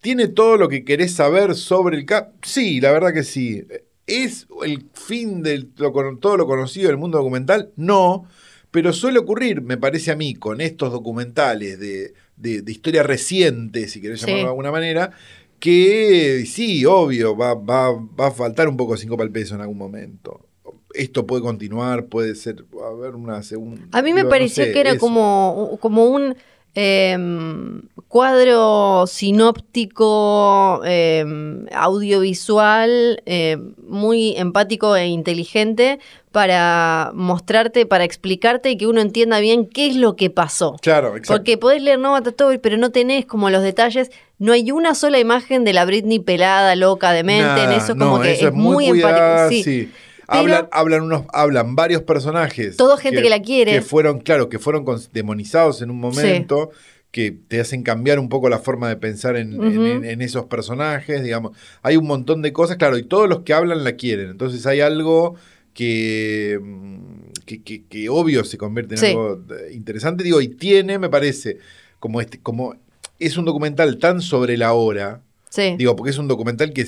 [0.00, 2.32] ¿Tiene todo lo que querés saber sobre el cap?
[2.40, 3.66] Sí, la verdad que sí.
[4.06, 5.64] ¿Es el fin de
[6.18, 7.72] todo lo conocido del mundo documental?
[7.76, 8.26] No
[8.76, 14.02] pero suele ocurrir, me parece a mí, con estos documentales de, de, historia reciente, si
[14.02, 15.12] querés llamarlo de alguna manera,
[15.58, 19.54] que sí, obvio, va, va, va a faltar un poco de cinco para el peso
[19.54, 20.46] en algún momento.
[20.92, 23.80] Esto puede continuar, puede ser, a ver, una segunda.
[23.92, 26.36] A mí me pareció que era como, como un
[26.76, 32.90] em, cuadro sinóptico, em, audiovisual,
[33.24, 35.98] em, muy empático e inteligente,
[36.32, 40.76] para mostrarte, para explicarte y que uno entienda bien qué es lo que pasó.
[40.82, 41.32] Claro, exacto.
[41.32, 44.10] Porque podés leer Nova Story, pero no tenés como los detalles.
[44.38, 48.32] No hay una sola imagen de la Britney pelada, loca, demente, en eso como que
[48.32, 49.48] es, muy, empático.
[49.64, 49.90] Sí.
[50.26, 52.76] Hablan, hablan, unos, hablan varios personajes.
[52.76, 53.72] Todo gente que, la quiere.
[53.72, 56.70] Que fueron, claro, que fueron demonizados en un momento.
[57.10, 59.54] que te hacen cambiar un poco la forma de pensar en,
[60.04, 61.56] en, esos personajes, digamos.
[61.82, 64.28] Hay un montón de cosas, claro, y todos los que hablan la quieren.
[64.28, 65.36] Entonces hay algo
[65.78, 70.24] Mm, que, que, obvio se convierte en algo interesante.
[70.24, 71.58] Digo, y tiene, me parece,
[71.98, 72.74] como este, como
[73.18, 75.22] es un documental tan sobre la hora.
[75.78, 76.86] Digo, porque es un documental que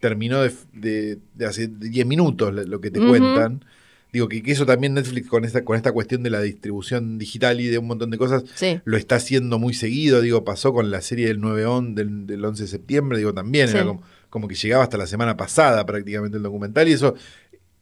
[0.00, 3.64] terminó de, hace 10 minutos lo que te cuentan.
[4.12, 7.66] Digo, que, eso también Netflix con esta, con esta cuestión de la distribución digital y
[7.66, 8.44] de un montón de cosas
[8.84, 10.22] lo está haciendo muy seguido.
[10.22, 13.68] Digo, pasó con la serie del 9 on del, del 11 de septiembre, digo, también
[13.68, 17.14] era como, como, que llegaba hasta la semana pasada prácticamente el documental y eso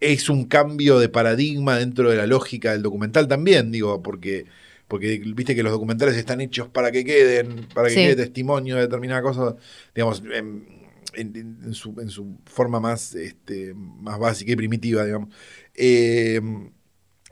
[0.01, 4.47] es un cambio de paradigma dentro de la lógica del documental también, digo, porque,
[4.89, 8.83] porque viste que los documentales están hechos para que queden, para que quede testimonio de
[8.83, 9.57] determinada cosa,
[9.95, 10.74] digamos, en,
[11.73, 15.29] su, forma más, este, más básica y primitiva, digamos.
[15.75, 16.71] Em,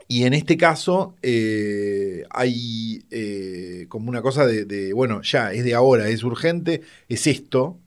[0.07, 5.73] y en este caso eh, hay eh, como una cosa de, bueno, ya, es de
[5.73, 7.79] ahora, es urgente, es esto,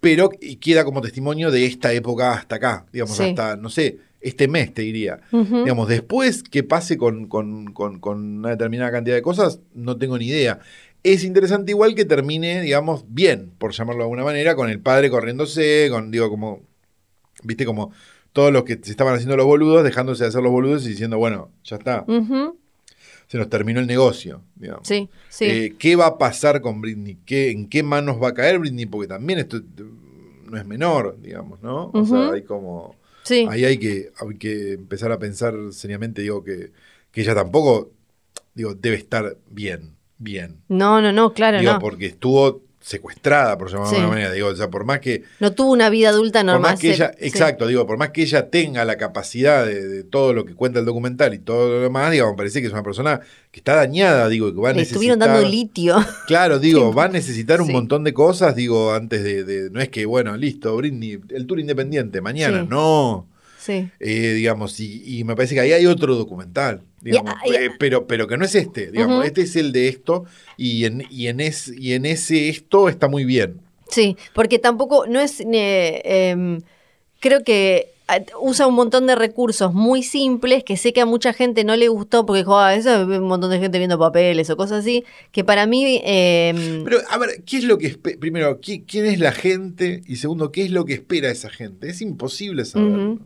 [0.00, 4.74] pero queda como testimonio de esta época hasta acá, digamos, hasta, no sé, este mes,
[4.74, 5.20] te diría.
[5.30, 10.58] Digamos, después que pase con, una determinada cantidad de cosas, no tengo ni idea.
[11.02, 15.10] Es interesante igual que termine, digamos, bien, por llamarlo de alguna manera, con el padre
[15.10, 16.62] corriéndose, con, digo, como,
[17.42, 17.92] viste, como
[18.32, 21.18] todos los que se estaban haciendo los boludos, dejándose de hacer los boludos y diciendo,
[21.18, 22.04] bueno, ya está.
[23.26, 24.88] Se nos terminó el negocio, digamos.
[24.88, 25.44] Sí, sí.
[25.44, 27.18] Eh, ¿Qué va a pasar con Britney?
[27.26, 28.86] ¿Qué, ¿En qué manos va a caer Britney?
[28.86, 29.60] Porque también esto
[30.46, 31.90] no es menor, digamos, ¿no?
[31.92, 32.96] O sea, hay como
[33.48, 36.72] Ahí hay que, hay que empezar a pensar seriamente, digo, que,
[37.10, 37.90] que ella tampoco,
[38.54, 40.56] digo, debe estar bien, bien.
[40.68, 41.78] No, no, no, claro, digo, no.
[41.78, 44.00] porque estuvo secuestrada, por llamarlo de Sí.
[44.00, 44.32] alguna manera.
[44.32, 46.70] Digo, o sea, por más que No tuvo una vida adulta por normal.
[46.72, 47.26] más que ella, se- sí.
[47.28, 50.78] exacto, digo, por más que ella tenga la capacidad de, de todo lo que cuenta
[50.78, 54.28] el documental y todo lo demás, digamos, parece que es una persona que está dañada,
[54.28, 54.96] digo, que va a Le necesitar.
[54.96, 55.96] estuvieron dando litio.
[56.26, 57.72] Claro, digo, va a necesitar un Sí.
[57.74, 61.60] montón de cosas, digo, antes de, de- No es que, bueno, listo, Britney, el tour
[61.60, 63.26] independiente, mañana, no.
[63.58, 63.88] Sí.
[64.00, 68.06] Eh, digamos, y, y me parece que ahí hay otro documental, digamos, y- eh, pero,
[68.06, 70.24] pero que no es este, digamos, este es el de esto,
[70.56, 73.60] y en, y, en es, y en ese esto está muy bien.
[73.90, 75.42] Sí, porque tampoco no es.
[75.44, 76.58] eh,
[77.20, 81.32] creo que ah, usa un montón de recursos muy simples que sé que a mucha
[81.32, 84.48] gente no le gustó porque dijo, ah, eso es un montón de gente viendo papeles
[84.50, 85.04] o cosas así.
[85.32, 86.00] Que para mí.
[86.04, 90.02] em, Pero, a ver, ¿qué es lo que primero, ¿qui- quién es la gente?
[90.06, 91.88] Y segundo, ¿qué es lo que espera esa gente?
[91.88, 93.18] Es imposible saberlo.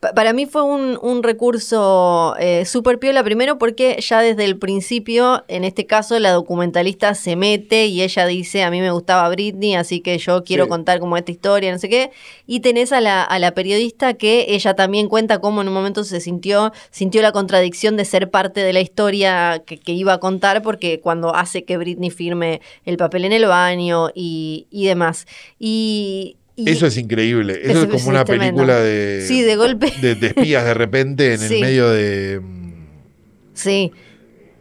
[0.00, 4.58] Pa- Para mí fue un, un recurso eh, súper piola, primero porque ya desde el
[4.58, 9.28] principio, en este caso, la documentalista se mete y ella dice, a mí me gustaba
[9.28, 10.70] Britney, así que yo quiero Sí.
[10.70, 12.10] contar como esta historia, no sé qué.
[12.46, 16.04] Y tenés a la, a la periodista que ella también cuenta cómo en un momento
[16.04, 20.20] se sintió, sintió la contradicción de ser parte de la historia que, que iba a
[20.20, 25.26] contar, porque cuando hace que Britney firme el papel en el baño y, y demás.
[25.58, 27.60] Y, y- Eso es increíble.
[27.62, 29.92] Eso, es como una película de, Sí, de golpe.
[30.00, 31.54] de, de espías de repente en Sí.
[31.56, 32.40] el medio de.
[32.40, 32.72] mm,
[33.54, 33.92] sí.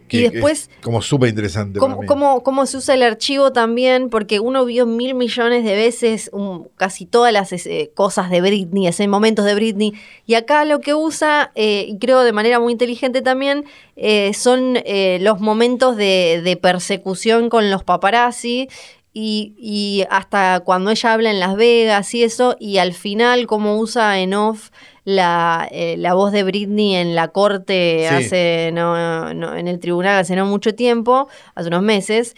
[0.07, 1.79] que- Y después- es como súper interesante.
[1.79, 4.11] ¿Cómo, cómo, cómo se usa el archivo también?
[4.11, 8.85] Porque uno vio mil millones de veces um, casi todas las eh, cosas de Britney,
[8.85, 9.93] ese momentos de Britney.
[10.27, 13.65] Y acá lo que usa, eh, y creo de manera muy inteligente también,
[13.95, 14.77] eh, son
[15.21, 18.69] los momentos de, de persecución con los paparazzi.
[19.17, 23.77] Y, y hasta cuando ella habla en Las Vegas y eso, y al final cómo
[23.79, 24.71] usa en off
[25.05, 28.13] la, eh, la voz de Britney en la corte Sí.
[28.13, 32.35] hace no, no, en el tribunal hace no mucho tiempo, hace unos meses.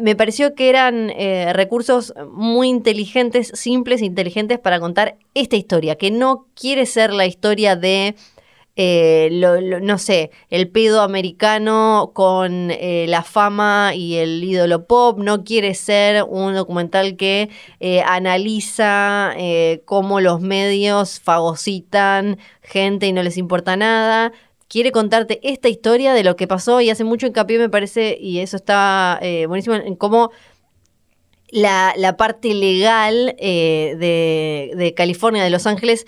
[0.00, 5.96] Me pareció que eran eh, recursos muy inteligentes, simples e inteligentes para contar esta historia,
[5.96, 8.16] que no quiere ser la historia de,
[8.76, 15.18] eh, lo- no sé, el pedo americano con eh, la fama y el ídolo pop,
[15.18, 17.50] no quiere ser un documental que
[17.80, 19.34] eh, analiza
[19.84, 24.32] cómo los medios fagocitan gente y no les importa nada.
[24.68, 28.38] Quiere contarte esta historia de lo que pasó y hace mucho hincapié, me parece, y
[28.38, 30.30] eso está buenísimo, en cómo
[31.50, 36.06] la, la parte legal de, de California, de Los Ángeles,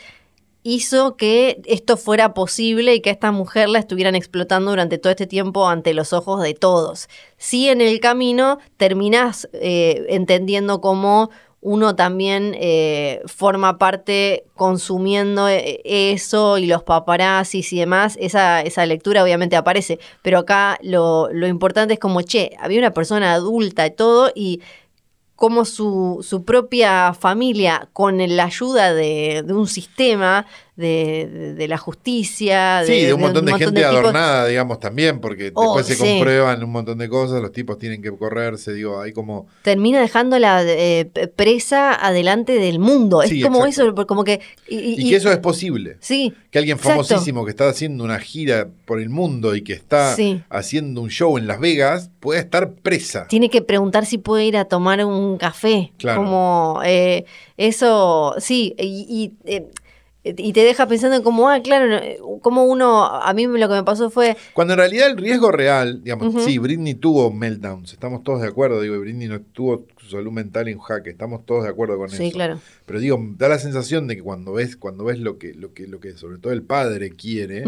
[0.65, 5.27] hizo que esto fuera posible y que esta mujer la estuvieran explotando durante todo este
[5.27, 7.09] tiempo ante los ojos de todos.
[7.37, 15.81] Sí, en el camino terminás eh, entendiendo cómo uno también eh, forma parte consumiendo eh,
[15.85, 21.47] eso y los paparazzis y demás, esa, esa lectura obviamente aparece, pero acá lo, lo
[21.47, 24.61] importante es como, che, había una persona adulta y todo y
[25.37, 30.47] como su, su propia familia, con la ayuda de, de un sistema
[30.77, 35.21] de, de- de la justicia, Sí, de un montón de, gente tipos- adornada, digamos, también,
[35.21, 36.11] porque Oh, después se sí.
[36.15, 39.47] comprueban un montón de cosas, los tipos tienen que correrse, digo, hay como...
[39.63, 43.23] termina dejándola eh, presa adelante del mundo.
[43.23, 43.95] Sí, es como exacto.
[44.01, 44.41] eso, como que...
[44.69, 45.97] Y, Y, y- que eso es posible.
[46.01, 47.05] Sí, Que alguien Exacto.
[47.05, 50.43] famosísimo que está haciendo una gira por el mundo y que está Sí.
[50.51, 53.27] haciendo un show en Las Vegas pueda estar presa.
[53.29, 55.93] tiene que preguntar si puede ir a tomar un café.
[55.99, 56.23] Claro.
[56.23, 57.25] Como eh,
[57.57, 59.67] eso, sí, y, y, eh,
[60.25, 63.75] y te deja pensando en como, ah, claro, eh, como uno, a mí lo que
[63.75, 68.25] me pasó fue, Cuando en realidad el riesgo real, digamos, sí, Britney tuvo meltdowns, estamos
[68.25, 71.71] todos de acuerdo, digo, Britney no tuvo su salud mental en jaque, estamos todos de
[71.71, 72.35] acuerdo con sí, eso.
[72.35, 75.73] claro, Pero digo, da la sensación de que cuando ves, cuando ves lo que, lo
[75.75, 77.65] que, lo que sobre todo el padre quiere,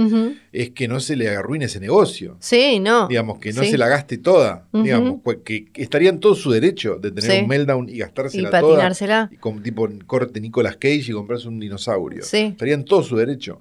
[0.53, 2.37] es que no se le arruine ese negocio.
[2.41, 3.71] sí, no, Digamos, que no Sí.
[3.71, 4.69] se la gaste toda.
[4.73, 7.39] Digamos, pues, que, que estaría en todo su derecho de tener Sí.
[7.43, 8.63] un meltdown y y gastársela toda.
[8.75, 12.23] patinársela, Y con tipo corte Nicolas Cage y comprarse un dinosaurio.
[12.25, 12.39] Sí.
[12.53, 13.61] Estaría en todo su derecho.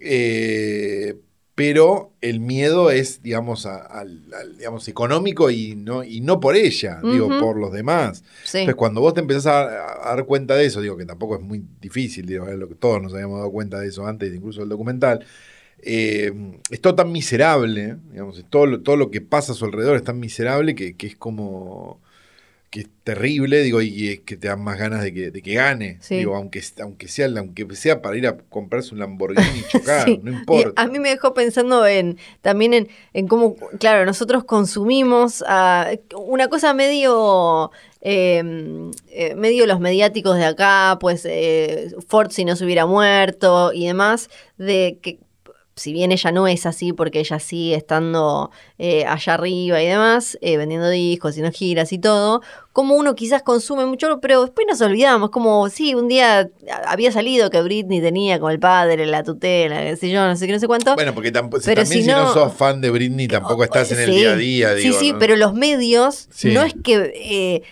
[0.00, 1.14] Eh,
[1.54, 4.04] pero el miedo es, digamos, a-
[4.58, 8.24] digamos, económico y no, y no por ella, digo, por los demás.
[8.44, 9.62] sí, Entonces, cuando vos te empezás a,
[10.04, 13.00] dar cuenta de eso, digo que tampoco es muy difícil, digo, es lo que todos
[13.02, 15.24] nos habíamos dado cuenta de eso antes, incluso del documental.
[15.86, 16.32] eh,
[16.70, 20.04] es todo tan miserable, digamos, todo, lo- todo lo que pasa a su alrededor es
[20.04, 22.00] tan miserable que, que es como
[22.74, 25.54] que es terrible, digo, y es que te dan más ganas de que, de que
[25.54, 26.16] gane, Sí.
[26.16, 30.18] digo, aunque, aunque sea, aunque sea para ir a comprarse un Lamborghini y chocar, Sí.
[30.24, 30.82] no Y importa.
[30.82, 35.44] a mí me dejó pensando en también en, en cómo, claro, nosotros consumimos
[36.16, 37.70] una cosa medio,
[38.00, 38.42] eh,
[39.12, 43.86] eh, medio los mediáticos de acá, pues eh, Ford si no se hubiera muerto y
[43.86, 45.20] demás, de que
[45.76, 50.38] si bien ella no es así, porque ella sigue estando eh, allá arriba y demás,
[50.40, 52.42] eh, vendiendo discos, haciendo giras y todo,
[52.74, 56.50] como uno quizás consume mucho, pero después nos olvidamos, como, sí, un día
[56.86, 60.46] había salido que Britney tenía con el padre la tutela, qué sé yo, no sé
[60.46, 60.94] qué, no sé cuánto.
[60.96, 64.00] Bueno, porque tampoco, Pero también si si no, sos fan de Britney tampoco estás en
[64.00, 64.74] el Sí, día a día.
[64.74, 65.18] Digo, sí, sí, ¿no?
[65.20, 66.52] pero los medios Sí.
[66.52, 67.62] no es que eh,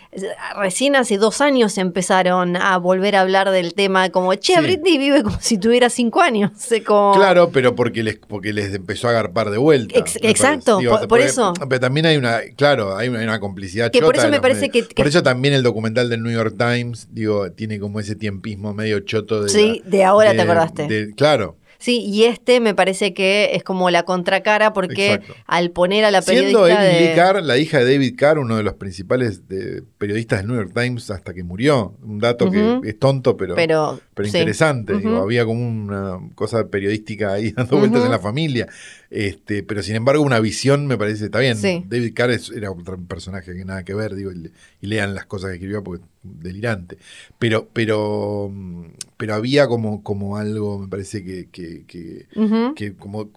[0.56, 4.60] recién hace dos años empezaron a volver a hablar del tema como, che, Sí.
[4.60, 6.52] Britney vive como si tuviera cinco años.
[6.86, 9.98] como- Claro, pero porque les, porque les empezó a agarpar de vuelta.
[9.98, 10.78] Ex- exacto,
[11.08, 11.52] por- eso.
[11.68, 14.68] Pero también hay una, claro, hay una, hay una complicidad Que por eso me parece
[14.68, 14.88] medios.
[14.88, 18.74] que- Por eso también el documental del New York Times, digo, tiene como ese tiempismo
[18.74, 19.48] medio choto de.
[19.50, 20.86] Sí, la- de ahora te acordaste.
[20.88, 21.56] de- claro.
[21.78, 25.34] Sí, y este me parece que es como la contracara porque Exacto.
[25.48, 27.14] al poner a la Siendo periodista Emily de...
[27.16, 30.70] Carr, la hija de David Carr, uno de los principales de- periodistas del New York
[30.80, 31.96] Times hasta que murió.
[32.04, 34.38] Un dato que es tonto, pero, pero, pero sí.
[34.38, 34.96] interesante.
[34.96, 38.68] digo, había como una cosa periodística ahí dando vueltas en la familia.
[39.14, 41.58] Este, pero sin embargo, una visión me parece, está bien.
[41.58, 41.84] Sí.
[41.86, 44.50] David Carr es- era otro personaje que nada que ver, digo, y,
[44.80, 46.96] y lean las cosas que escribió porque es delirante.
[47.38, 48.84] Pero, pero, mm,
[49.18, 52.26] pero había como, como algo, me parece que, que, que-
[52.74, 53.30] que como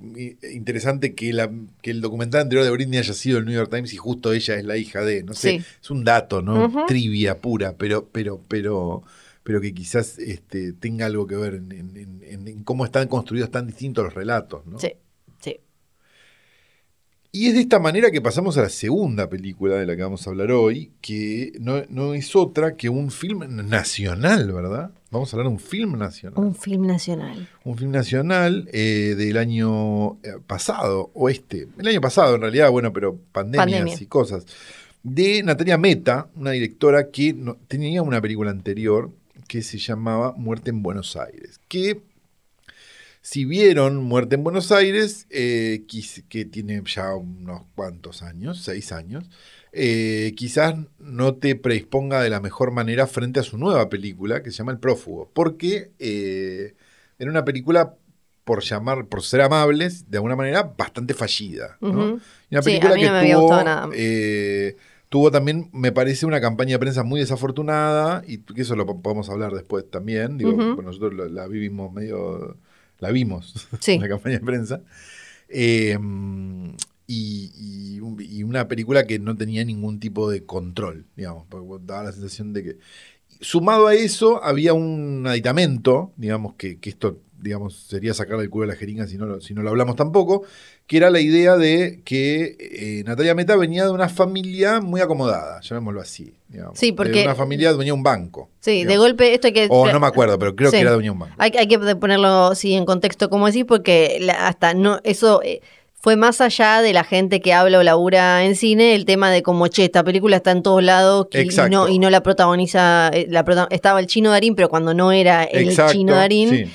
[0.54, 1.52] interesante que, la,
[1.82, 4.56] que el documental anterior de Britney haya sido el New York Times y justo ella
[4.56, 5.66] es la hija de, no sé, Sí.
[5.82, 6.86] es un dato, ¿no?
[6.88, 9.04] Trivia pura, pero, pero, pero,
[9.44, 13.52] pero que quizás este, tenga algo que ver en, en- en- en- cómo están construidos
[13.52, 14.80] tan distintos los relatos, ¿no?
[14.80, 14.94] Sí.
[17.36, 20.26] Y es de esta manera que pasamos a la segunda película de la que vamos
[20.26, 24.92] a hablar hoy, que no, no es otra que un film nacional, ¿verdad?
[25.12, 26.40] Vamos a hablar de un film nacional.
[26.42, 27.50] Un film nacional.
[27.66, 32.72] Un film nacional eh, del año eh, pasado, o este, el año pasado en realidad,
[32.72, 33.98] bueno, pero pandemias Pandemia.
[34.02, 34.46] y cosas,
[35.04, 39.12] de Natalia Meta, una directora que no- tenía una película anterior
[39.50, 42.00] que se llamaba Muerte en Buenos Aires, que
[43.26, 45.86] si vieron Muerte en Buenos Aires, eh,
[46.30, 49.30] que tiene ya unos cuantos años, seis años,
[49.72, 54.52] eh, quizás no te predisponga de la mejor manera frente a su nueva película que
[54.52, 56.76] se llama El Prófugo, porque eh,
[57.18, 57.96] era una película,
[58.44, 61.80] por llamar, por ser amables, de alguna manera bastante fallida.
[61.90, 62.14] ¿no?
[62.52, 63.90] Una Sí, película a mí que no me había tuvo, gustado nada.
[63.90, 64.76] eh,
[65.10, 69.02] tuvo también, me parece, una campaña de prensa muy desafortunada, y que eso lo po-
[69.02, 70.38] podemos hablar después también.
[70.38, 72.58] Digo, pues nosotros la, la vivimos medio.
[73.00, 74.00] La vimos, Sí.
[74.00, 74.82] la campaña de prensa.
[75.50, 75.98] Eh,
[77.08, 77.52] y,
[77.96, 82.04] y un- y una película que no tenía ningún tipo de control, digamos, porque daba
[82.06, 82.78] la sensación de que.
[83.42, 88.64] Sumado a eso, había un aditamento, digamos, que, que esto, digamos, sería sacarle el culo
[88.66, 90.44] a la jeringa si no, lo, si no lo hablamos tampoco,
[90.88, 95.60] que era la idea de que eh, Natalia Meta venía de una familia muy acomodada,
[95.62, 96.34] llamémoslo así.
[96.48, 98.50] Digamos, Sí, porque- De una familia dueña de un banco.
[98.60, 99.68] Sí, de golpe esto hay que...
[99.70, 100.78] O no me acuerdo, pero creo Sí.
[100.78, 101.36] que era dueña de un banco.
[101.38, 105.62] Hay, hay que ponerlo sí en contexto, como decís, porque la- hasta no eso eh,
[105.94, 109.42] fue más allá de la gente que habla o labura en cine, el tema de
[109.42, 113.26] como, che, esta película está en todos lados y, no, y no la protagoniza, eh,
[113.28, 116.66] la estaba el chino Darín, pero cuando no era el Exacto, chino Darín, sí.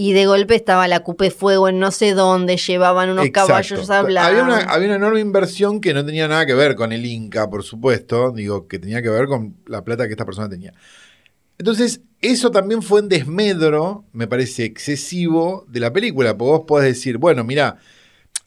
[0.00, 3.48] Y de golpe estaba la Cupe Fuego en no sé dónde, llevaban unos Exacto.
[3.48, 4.26] caballos a hablar.
[4.26, 7.50] Había una, había una enorme inversión que no tenía nada que ver con el Inca,
[7.50, 10.72] por supuesto, digo, que tenía que ver con la plata que esta persona tenía.
[11.58, 16.94] Entonces, eso también fue en desmedro, me parece excesivo, de la película, porque vos podés
[16.94, 17.78] decir, bueno, mira,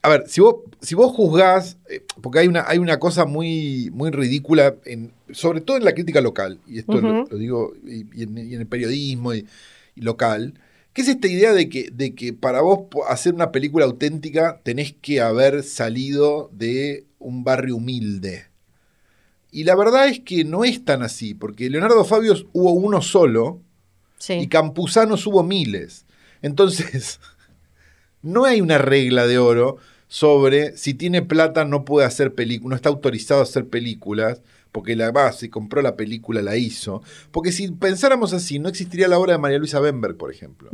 [0.03, 3.89] a ver, si vos, si vos juzgás, eh, porque hay una, hay una cosa muy,
[3.91, 8.23] muy ridícula, en, sobre todo en la crítica local, y esto lo, digo, y, y
[8.23, 9.45] en, y en el periodismo y,
[9.95, 10.53] y local,
[10.93, 14.93] que es esta idea de que, de que para vos hacer una película auténtica tenés
[14.93, 18.45] que haber salido de un barrio humilde.
[19.51, 23.61] Y la verdad es que no es tan así, porque Leonardo Fabios hubo uno solo,
[24.17, 24.33] Sí.
[24.33, 26.05] y Campusanos hubo miles.
[26.41, 27.19] Entonces,
[28.21, 29.77] no hay una regla de oro
[30.07, 34.41] sobre si tiene plata no puede hacer películas, no está autorizado a hacer películas,
[34.72, 37.01] porque la base compró la película, la hizo.
[37.32, 40.69] Porque si pensáramos así, no existiría la obra de María Luisa Bemberg, por ejemplo.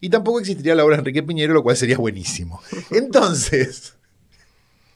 [0.00, 2.60] Y tampoco existiría la obra de Enrique Piñero, lo cual sería buenísimo.
[2.90, 3.94] Entonces,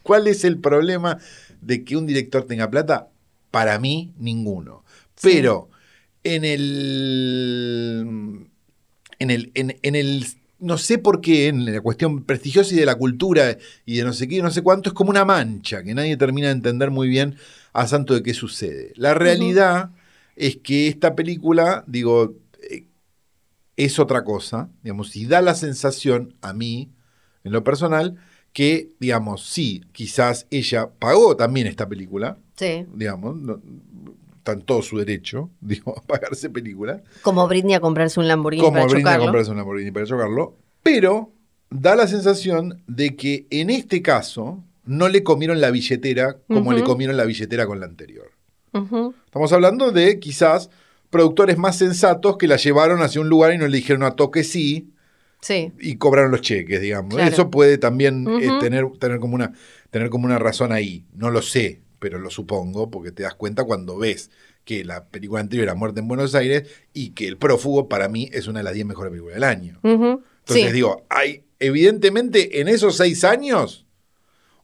[0.02, 1.18] ¿cuál es el problema
[1.60, 3.08] de que un director tenga plata?
[3.50, 4.84] Para mí, ninguno.
[5.16, 5.30] Sí.
[5.32, 5.70] Pero
[6.22, 8.06] en el.
[9.18, 9.50] En el.
[9.54, 10.26] En, en el.
[10.60, 14.12] No sé por qué, en la cuestión prestigiosa y de la cultura y de no
[14.12, 17.08] sé qué, no sé cuánto, es como una mancha que nadie termina de entender muy
[17.08, 17.36] bien
[17.80, 18.92] a santo de qué sucede.
[18.96, 19.90] La realidad
[20.36, 22.34] es que esta película, digo,
[22.70, 22.86] eh,
[23.76, 26.90] es otra cosa, digamos, y da la sensación a mí,
[27.44, 28.16] en lo personal,
[28.52, 32.84] que, digamos, sí, quizás ella pagó también esta película, Sí.
[32.94, 33.60] digamos, no-
[34.38, 38.62] está en todo su derecho, digo, a pagarse película, Como Britney a comprarse un Lamborghini
[38.64, 41.32] como para Britney a comprarse un Lamborghini para chocarlo, pero
[41.70, 46.82] da la sensación de que en este caso no le comieron la billetera como le
[46.82, 48.30] comieron la billetera con la anterior.
[49.26, 50.70] Estamos hablando de quizás
[51.10, 54.44] productores más sensatos que la llevaron hacia un lugar y no le dijeron a toque
[54.44, 54.90] sí
[55.40, 55.72] Sí.
[55.78, 57.14] y cobraron los cheques, digamos.
[57.14, 57.30] Claro.
[57.32, 59.52] Eso puede también eh, tener, tener, como una,
[59.90, 61.04] tener como una razón ahí.
[61.14, 64.30] No lo sé, pero lo supongo, porque te das cuenta cuando ves
[64.64, 68.28] que la película anterior era Muerte en Buenos Aires y que El Prófugo para mí
[68.32, 69.78] es una de las 10 mejores películas del año.
[69.82, 70.72] Entonces Sí.
[70.72, 73.86] digo, hay, evidentemente en esos seis años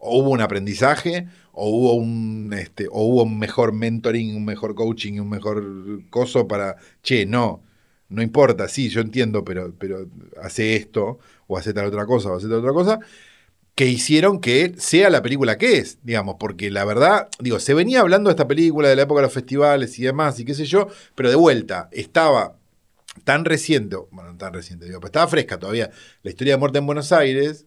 [0.05, 4.74] o hubo un aprendizaje, o hubo un este, o hubo un mejor mentoring, un mejor
[4.74, 5.64] coaching, un mejor
[6.11, 7.62] coso para, che, no,
[8.11, 10.07] no importa, sí, yo entiendo, pero, pero
[10.42, 13.00] hace esto, o hace tal otra cosa, o hace tal otra cosa,
[13.74, 18.00] que hicieron que sea la película que es, digamos, porque la verdad, digo, se venía
[18.00, 20.66] hablando de esta película de la época de los festivales y demás, y qué sé
[20.66, 22.57] yo, pero de vuelta, estaba
[23.24, 25.90] tan reciente, bueno, no tan reciente, digo, pero estaba fresca todavía
[26.22, 27.66] la historia de muerte en Buenos Aires,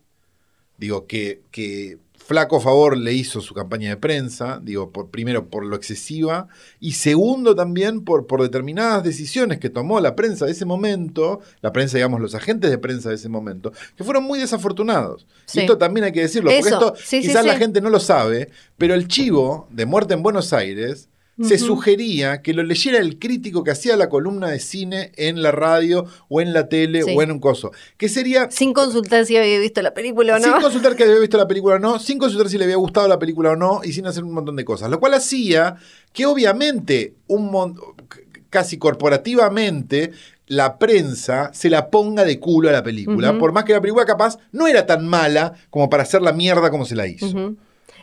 [0.78, 1.98] digo, que, que
[2.28, 6.92] flaco favor le hizo su campaña de prensa, digo, por, primero por lo excesiva, y
[6.92, 11.96] segundo también por, por determinadas decisiones que tomó la prensa de ese momento, la prensa,
[11.96, 15.26] digamos, los agentes de prensa de ese momento, que fueron muy desafortunados.
[15.46, 15.60] Sí.
[15.60, 18.02] Y esto también hay que decirlo, porque esto sí, sí, quizás la gente no lo
[18.02, 21.08] sabe, pero el chivo de muerte en Buenos Aires
[21.44, 25.52] se sugería que lo leyera el crítico que hacía la columna de cine en la
[25.52, 27.14] radio o en la tele Sí.
[27.16, 27.72] o en un coso.
[27.98, 30.60] Que sería Sin consultar si había visto la película o sin no.
[30.62, 33.20] consultar que había visto la película o no, sin consultar si le había gustado la
[33.20, 34.90] película o no, y sin hacer un montón de cosas.
[34.90, 35.76] Lo cual hacía
[36.12, 37.80] que obviamente un mon-
[38.50, 40.12] casi corporativamente
[40.48, 44.06] la prensa se la ponga de culo a la película, por más que la película
[44.06, 47.54] capaz no era tan mala como para hacer la mierda como se la hizo.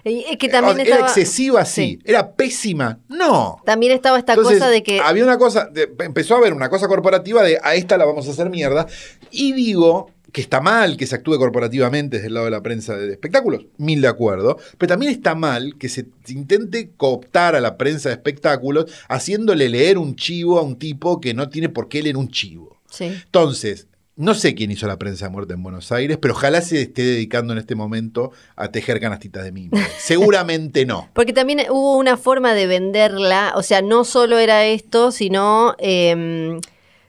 [0.04, 1.74] Y que también era estaba, excesiva, sí.
[1.84, 1.98] Sí.
[2.04, 3.56] Era pésima, no.
[3.64, 6.68] También estaba esta Entonces, cosa de que había una cosa, de- empezó a haber una
[6.68, 8.86] cosa corporativa de a esta la vamos a hacer mierda.
[9.30, 12.96] Y digo que está mal que se actúe corporativamente desde el lado de la prensa
[12.96, 17.76] de espectáculos, mil de acuerdo, pero también está mal que se intente cooptar a la
[17.78, 22.02] prensa de espectáculos haciéndole leer un chivo a un tipo que no tiene por qué
[22.02, 22.76] leer un chivo.
[22.90, 23.04] sí.
[23.24, 23.86] Entonces,
[24.16, 27.02] no sé quién hizo la prensa de muerte en Buenos Aires, pero ojalá se esté
[27.02, 29.80] dedicando en este momento a tejer canastitas de mimbre.
[29.98, 31.08] Seguramente no.
[31.14, 36.58] Porque también hubo una forma de venderla, o sea, no solo era esto, sino, eh,
[36.60, 36.60] vi-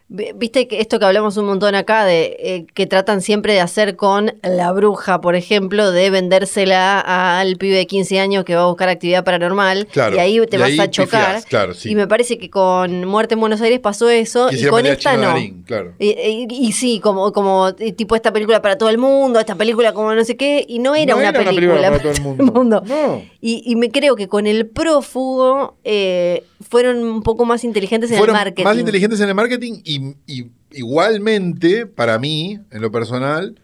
[0.07, 3.95] viste que esto que hablamos un montón acá, de eh, que tratan siempre de hacer
[3.95, 6.99] con la bruja, por ejemplo, de vendérsela
[7.39, 10.15] al pibe de 15 años que va a buscar actividad paranormal, Claro.
[10.15, 11.25] y ahí te Y vas ahí a chocar.
[11.25, 11.89] pifiás, claro, sí.
[11.91, 15.23] Y me parece que con Muerte en Buenos Aires pasó eso, y con esta Chino
[15.23, 15.27] no.
[15.29, 15.93] Darín, claro.
[15.99, 19.55] Y, y- y sí, como, como eh, tipo esta película para todo el mundo, esta
[19.55, 22.03] película como no sé qué, y no era, No una, era una película, película para
[22.23, 22.83] todo el mundo.
[22.85, 23.23] No.
[23.41, 28.17] Y, y me creo que con el prófugo eh, fueron un poco más inteligentes en
[28.17, 28.63] Fueron el marketing.
[28.63, 29.94] más inteligentes en el marketing y,
[30.27, 33.59] y igualmente, para mí, en lo personal,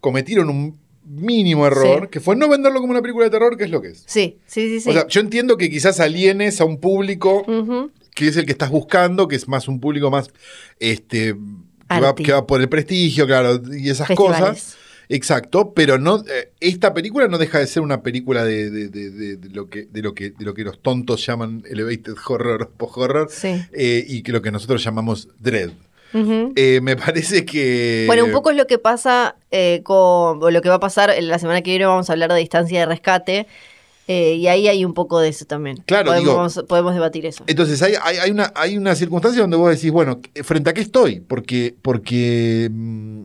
[0.00, 2.08] cometieron un mínimo error, Sí.
[2.10, 4.02] que fue no venderlo como una película de terror, que es lo que es.
[4.06, 4.90] Sí, sí, sí, sí.
[4.90, 7.44] O sea, yo entiendo que quizás alienes a un público
[8.14, 10.30] que es el que estás buscando, que es más un público más
[10.80, 11.34] este
[11.88, 12.22] que va, Arty.
[12.24, 14.40] que va por el prestigio, claro, y esas Festivales.
[14.40, 14.76] cosas.
[15.08, 19.48] Exacto, pero no eh, esta película no deja de ser una película de, de- de-
[19.50, 22.96] lo que de lo que de lo que los tontos llaman elevated horror o post
[22.98, 23.62] horror Sí.
[23.74, 25.70] y que lo que nosotros llamamos dread.
[26.56, 30.62] Eh, me parece que Bueno, un poco es lo que pasa eh, con o lo
[30.62, 31.84] que va a pasar en la semana que viene.
[31.84, 33.46] Vamos a hablar de distancia de rescate.
[34.08, 35.78] eh, y ahí hay un poco de eso también.
[35.84, 37.44] Claro, podemos, podemos debatir eso.
[37.48, 40.80] Entonces hay, hay, hay una, hay una circunstancia donde vos decís, bueno, ¿frente a qué
[40.80, 41.20] estoy?
[41.20, 43.24] Porque, porque mm,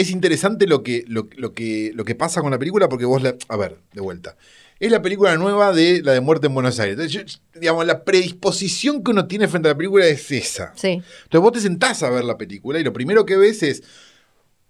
[0.00, 3.22] es interesante lo que, lo, lo que, lo que pasa con la película, porque vos
[3.22, 3.34] la.
[3.48, 4.36] A ver, de vuelta.
[4.80, 6.94] Es la película nueva de la de muerte en Buenos Aires.
[6.98, 10.72] Entonces, yo- digamos, la predisposición que uno tiene frente a la película es esa.
[10.76, 13.82] Sí, Entonces vos te sentás a ver la película y lo primero que ves es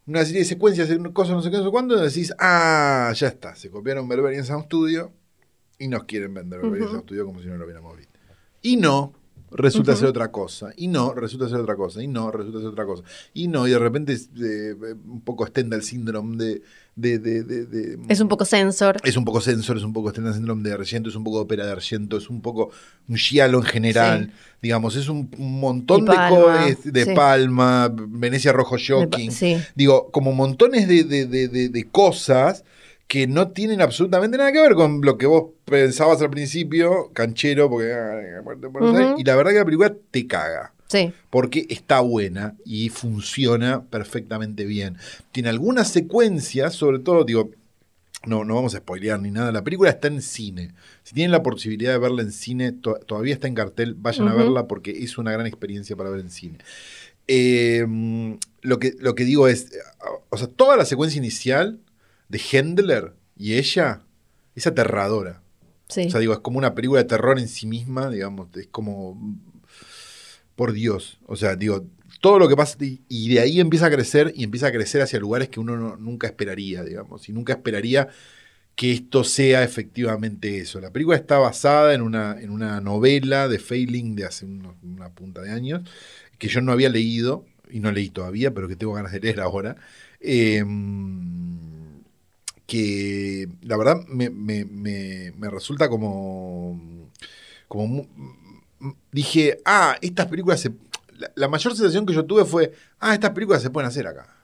[0.06, 3.26] una serie de secuencias, cosas, no sé qué, no sé cuándo, y decís, ah, ya
[3.28, 5.12] está, se copiaron Berberian Sound Studio
[5.78, 6.88] y nos quieren vender Berberian.
[6.88, 8.18] Sound Studio como si no lo hubiéramos visto.
[8.62, 9.12] Y no,
[9.50, 12.84] resulta ser otra cosa, y no, resulta ser otra cosa, y no, resulta ser otra
[12.86, 13.02] cosa,
[13.34, 14.74] y no, y de repente es, eh,
[15.06, 16.62] un poco Stendhal Syndrome de...
[16.96, 18.96] de, de, de- de- es un poco sensor.
[19.04, 21.64] es un poco Sensor, es un poco Stendhal Syndrome de Argento, es un poco Ópera
[21.64, 22.70] de Argento, es un poco
[23.08, 27.14] un giallo en general, digamos, es un, montón de cosas de sí.
[27.14, 29.56] Palma, Venecia Rojo Shocking, Sí.
[29.74, 32.64] digo, como montones de, de- de- de- de cosas
[33.08, 37.68] que no tienen absolutamente nada que ver con lo que vos pensabas al principio, canchero,
[37.70, 38.68] porque ah, muerte
[39.18, 41.12] y la verdad que la película te caga Sí.
[41.28, 44.96] porque está buena y funciona perfectamente bien.
[45.32, 47.50] Tiene algunas secuencias, sobre todo, digo,
[48.26, 50.72] no, no vamos a spoilear ni nada, la película está en cine.
[51.02, 54.34] Si tienen la posibilidad de verla en cine, to- todavía está en cartel, vayan a
[54.34, 56.58] verla porque es una gran experiencia para ver en cine.
[57.26, 57.86] Eh,
[58.62, 59.78] lo, que, lo que digo es, eh,
[60.30, 61.78] o sea, toda la secuencia inicial
[62.28, 64.02] de Hendler y ella
[64.54, 65.42] es aterradora.
[65.88, 66.06] Sí.
[66.06, 69.18] O sea, digo, es como una película de terror en sí misma, digamos, es como,
[70.54, 71.86] por Dios, o sea, digo,
[72.20, 75.20] todo lo que pasa, y, de ahí empieza a crecer y empieza a crecer hacia
[75.20, 78.08] lugares que uno no- nunca esperaría, digamos, y nunca esperaría
[78.74, 80.80] que esto sea efectivamente eso.
[80.80, 85.10] La película está basada en una, en una novela de Failing de hace unos- una
[85.10, 85.82] punta de años,
[86.38, 89.40] que yo no había leído, y no leí todavía, pero que tengo ganas de leer
[89.40, 89.76] ahora.
[90.20, 90.64] Eh,
[92.68, 97.10] que la verdad me, me- me- me resulta como,
[97.66, 98.06] como
[99.10, 100.72] dije, ah, estas películas se...
[101.16, 104.36] La, la mayor sensación que yo tuve fue, ah, estas películas se pueden hacer acá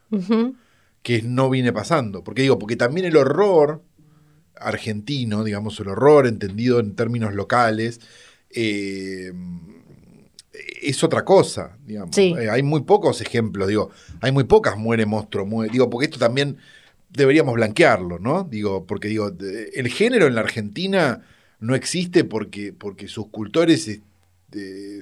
[1.03, 2.25] que no viene pasando.
[2.25, 3.83] Porque digo, porque también el horror
[4.57, 8.01] argentino, digamos, el horror entendido en términos locales,
[8.49, 9.33] eh,
[10.81, 12.17] es otra cosa, digamos.
[12.17, 12.35] Sí.
[12.39, 13.91] Eh, hay muy pocos ejemplos, digo,
[14.23, 16.57] hay muy pocas muere monstruo, muere, digo, porque esto también
[17.15, 18.45] deberíamos blanquearlo, ¿no?
[18.45, 19.33] Digo, porque digo,
[19.75, 21.23] el género en la Argentina
[21.61, 24.01] no existe porque, porque sus cultores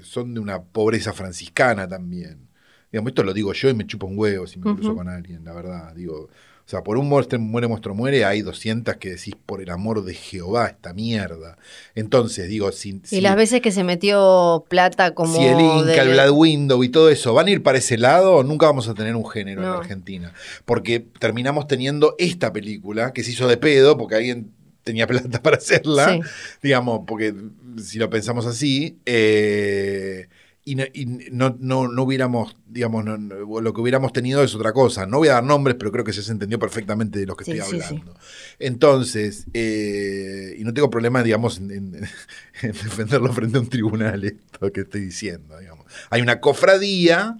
[0.02, 2.48] son de una pobreza franciscana también.
[2.92, 5.44] Digamos, esto lo digo yo y me chupa un huevo si me cruzo con alguien,
[5.44, 5.94] la verdad.
[5.94, 6.28] Digo,
[6.72, 10.14] sea, por un monstruo muere, monstruo muere, hay 200 que decís, por el amor de
[10.14, 11.56] Jehová, esta mierda.
[11.94, 15.34] Entonces, digo, si, Y las veces que se metió plata como.
[15.36, 17.98] si el Inca, de- el Blood Window y todo eso van a ir para ese
[17.98, 19.74] lado, nunca vamos a tener un género en No.
[19.78, 20.32] Argentina.
[20.64, 24.50] Porque terminamos teniendo esta película que se hizo de pedo porque alguien
[24.82, 26.20] tenía plata para hacerla, Sí.
[26.62, 27.34] digamos, porque
[27.82, 30.28] si lo pensamos así, eh,
[30.64, 33.16] y, no, y no- no- no hubiéramos, digamos, no-
[33.60, 35.06] lo que hubiéramos tenido es otra cosa.
[35.06, 37.52] No voy a dar nombres, pero creo que se entendió perfectamente de lo que Sí,
[37.52, 37.94] estoy sí, sí.
[37.96, 38.14] hablando.
[38.58, 41.94] Entonces, eh, y no tengo problema, digamos, en, en-
[42.62, 45.86] en defenderlo frente a un tribunal, esto que estoy diciendo, digamos.
[46.10, 47.38] Hay una cofradía,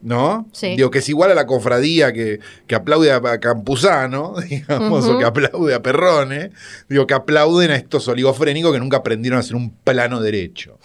[0.00, 0.48] ¿no?
[0.52, 0.74] Sí.
[0.76, 5.24] Digo, que es igual a la cofradía que, que aplaude a, Campuzano, digamos, o que
[5.24, 6.50] aplaude a Perrone,
[6.88, 10.78] digo, que aplauden a estos oligofrénicos que nunca aprendieron a hacer un plano derecho.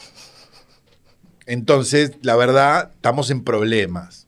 [1.47, 4.27] Entonces, la verdad, estamos en problemas.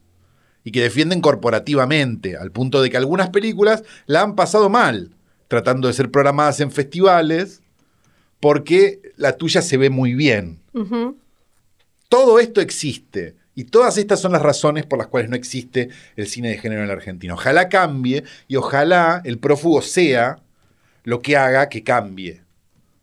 [0.64, 5.14] Y que defienden corporativamente, al punto de que algunas películas la han pasado mal,
[5.46, 7.62] tratando de ser programadas en festivales,
[8.40, 10.60] porque la tuya se ve muy bien.
[12.08, 13.36] Todo esto existe.
[13.54, 16.82] Y todas estas son las razones por las cuales no existe el cine de género
[16.82, 17.34] en la Argentina.
[17.34, 20.38] Ojalá cambie y ojalá el prófugo sea
[21.04, 22.42] lo que haga que cambie.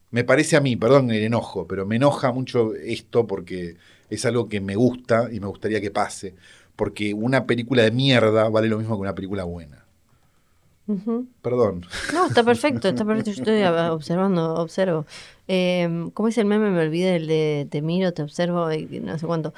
[0.09, 3.75] Me parece a mí, perdón el enojo, pero me enoja mucho esto porque
[4.09, 6.35] es algo que me gusta y me gustaría que pase.
[6.75, 9.83] Porque una película de mierda vale lo mismo que una película buena.
[11.41, 11.85] Perdón.
[12.13, 13.31] No, está perfecto, está perfecto.
[13.31, 15.05] Yo estoy observando, observo.
[15.49, 16.69] Eh, ¿Cómo es el meme?
[16.69, 19.53] Me olvidé el de te miro, te observo y no sé cuánto.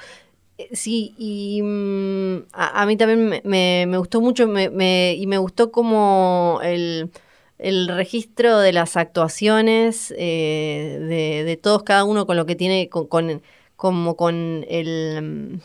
[0.58, 5.14] Eh, Sí, y mm, a, a mí también me, me- me gustó mucho me- me-
[5.16, 7.10] y me gustó como el,
[7.58, 12.88] el registro de las actuaciones eh, de, de todos, cada uno con lo que tiene,
[12.88, 13.42] con, con-
[13.80, 15.22] como con el...
[15.56, 15.60] mm,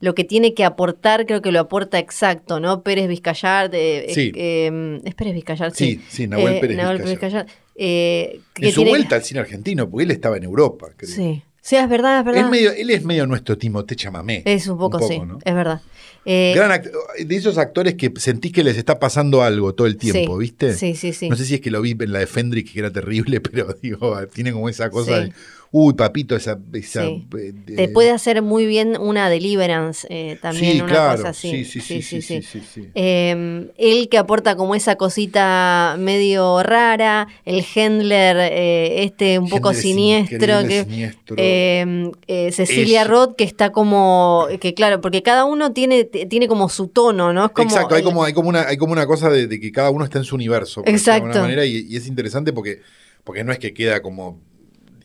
[0.00, 2.82] lo que tiene que aportar, creo que lo aporta exacto, ¿no?
[2.82, 4.30] Pérez Vizcayar, eh, Sí.
[4.36, 5.94] eh, es Pérez Vizcayar, sí.
[5.96, 7.44] Sí, sí, Nahuel Eh, Pérez Nahuel Vizcayar.
[7.46, 10.88] Vizcayar, eh, que En su tiene- vuelta al cine argentino, porque él estaba en Europa,
[10.96, 11.10] creo.
[11.10, 12.44] Sí, sí, es verdad, es verdad.
[12.44, 14.42] Él, medio- él es medio nuestro Timothée Chamamé.
[14.44, 15.38] es un poco, sí, ¿no?
[15.44, 15.80] es verdad.
[16.26, 20.34] Eh, Gran de esos actores que sentís que les está pasando algo todo el tiempo,
[20.34, 20.72] sí, ¿viste?
[20.74, 21.28] Sí, sí, sí.
[21.28, 23.74] No sé si es que lo vi en la de Fendrick, que era terrible, pero
[23.82, 25.28] digo, tiene como esa cosa Sí.
[25.30, 25.34] de,
[25.76, 26.56] uy, papito, esa...
[26.72, 27.26] esa Sí.
[27.36, 31.16] eh, Te de- puede hacer muy bien una deliverance eh, también, sí, una claro.
[31.16, 31.64] cosa así.
[31.64, 32.88] Sí, sí, sí, sí, sí, sí, sí.
[32.94, 39.74] Eh, él que aporta como esa cosita medio rara, el Handler, eh, este un poco
[39.74, 41.36] siniestro, que, siniestro.
[41.40, 46.46] eh, eh, Cecilia Es- Roth, que está como, que claro, porque cada uno tiene, tiene
[46.46, 47.46] como su tono, ¿no?
[47.46, 49.58] Es como Exacto, hay el- como, hay como una, hay como una cosa de, de
[49.58, 51.40] que cada uno está en su universo, decirlo de alguna Exacto.
[51.42, 52.80] manera, y, y es interesante porque,
[53.24, 54.38] porque no es que queda como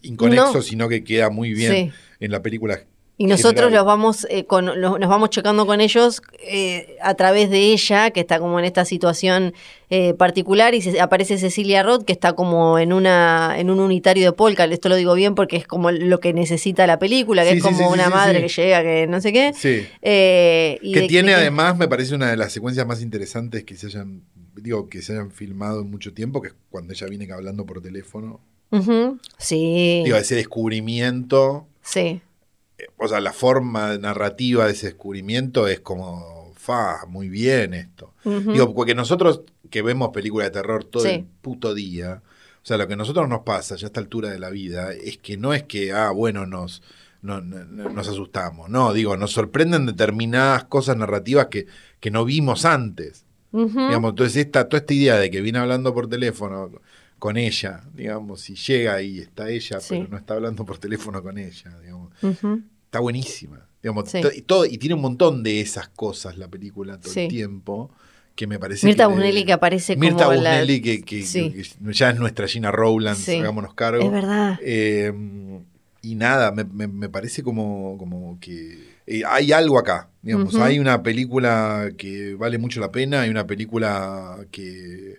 [0.01, 0.61] inconexo, No.
[0.61, 1.91] sino que queda muy bien Sí.
[2.19, 2.81] en la película.
[3.21, 3.73] Y nosotros general.
[3.73, 8.11] los vamos, eh, con, los- nos vamos chocando con ellos eh, a través de ella,
[8.11, 9.53] que está como en esta situación
[9.89, 14.23] eh, particular, y se- aparece Cecilia Roth, que está como en una en un unitario
[14.23, 14.63] de polka.
[14.63, 17.63] Esto lo digo bien porque es como lo que necesita la película, que Sí, es
[17.63, 19.51] como sí, sí, una madre que llega, que no sé qué.
[20.01, 23.65] Eh, y que de- tiene de además, me parece una de las secuencias más interesantes
[23.65, 24.23] que se hayan,
[24.55, 27.81] digo, que se hayan filmado en mucho tiempo, que es cuando ella viene hablando por
[27.81, 28.39] teléfono.
[28.71, 32.21] Ujú, Sí, Digo, ese descubrimiento, sí,
[32.97, 38.13] o sea, la forma narrativa de ese descubrimiento es como, fa, muy bien esto.
[38.23, 41.09] Digo, porque nosotros que vemos películas de terror todo Sí.
[41.09, 42.21] el puto día,
[42.61, 44.93] o sea, lo que a nosotros nos pasa ya a esta altura de la vida
[44.93, 46.81] es que no es que, ah, bueno, nos,
[47.21, 48.69] no- no- no- nos asustamos.
[48.69, 51.65] No, digo, nos sorprenden determinadas cosas narrativas que,
[51.99, 53.25] que no vimos antes.
[53.51, 56.69] Digamos, entonces esta, toda esta idea de que viene hablando por teléfono
[57.19, 59.87] con ella, digamos, y llega y está ella, Sí.
[59.97, 62.11] pero no está hablando por teléfono con ella, digamos.
[62.85, 63.67] Está buenísima.
[63.83, 64.19] Digamos, Sí.
[64.35, 67.21] y, todo, y tiene un montón de esas cosas la película todo Sí.
[67.21, 67.91] el tiempo,
[68.35, 71.23] que me parece Mirta que le- Busnelli que aparece Mirta como la- Busnelli que, que-
[71.23, 71.51] Sí.
[71.51, 74.03] que ya es nuestra Gina Rowland, hagámonos cargo.
[74.03, 74.57] Es verdad.
[74.63, 75.13] Eh,
[76.01, 80.09] y nada, me, me- me parece como, como que eh, hay algo acá.
[80.21, 85.15] Digamos, hay una película que vale mucho la pena, hay una película que,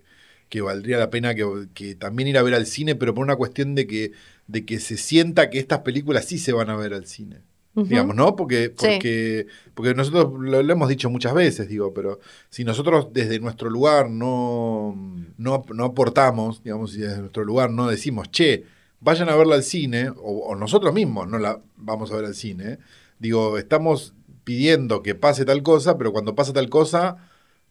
[0.50, 3.36] que valdría la pena que, que también ir a ver al cine, pero por una
[3.36, 4.12] cuestión de que,
[4.48, 7.38] de que se sienta que estas películas sí se van a ver al cine.
[7.72, 8.34] Digamos, ¿no?
[8.34, 8.72] Porque, Sí.
[8.76, 12.18] porque, porque nosotros lo, lo hemos dicho muchas veces, digo, pero
[12.50, 14.96] si nosotros desde nuestro lugar no,
[15.38, 18.64] no, no aportamos, digamos, si desde nuestro lugar no decimos, che,
[18.98, 22.34] vayan a verla al cine, o, o nosotros mismos no la vamos a ver al
[22.34, 22.78] cine,
[23.20, 27.18] digo, estamos pidiendo que pase tal cosa, pero cuando pasa tal cosa,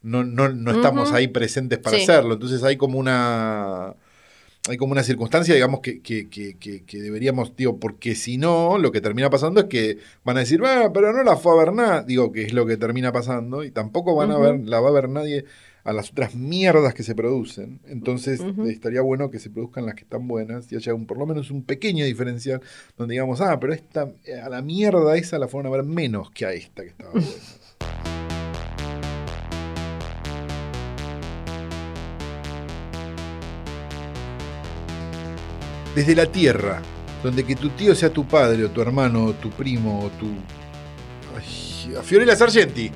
[0.01, 2.03] no, no, no estamos ahí presentes para Sí.
[2.03, 2.33] hacerlo.
[2.35, 3.95] Entonces hay como una
[4.69, 8.91] hay como una circunstancia, digamos, que, que, que, que- deberíamos, digo, porque si no, lo
[8.91, 11.73] que termina pasando es que van a decir, "Ah, pero no la fue a ver
[11.73, 14.89] nada, digo, que es lo que termina pasando, y tampoco van a ver, la va
[14.89, 15.45] a ver nadie
[15.85, 17.79] a las otras mierdas que se producen.
[17.87, 21.25] Entonces, estaría bueno que se produzcan las que están buenas y haya un, por lo
[21.25, 22.61] menos un pequeño diferencial
[22.95, 26.29] donde digamos, ah, pero esta, eh, a la mierda esa la fueron a ver menos
[26.31, 27.27] que a esta que estaba buena.
[35.95, 36.81] Desde la tierra,
[37.23, 40.27] donde que tu tío sea tu padre, o tu hermano, o tu primo, o tu.
[41.37, 42.91] Ay, a Fiorella Sargenti,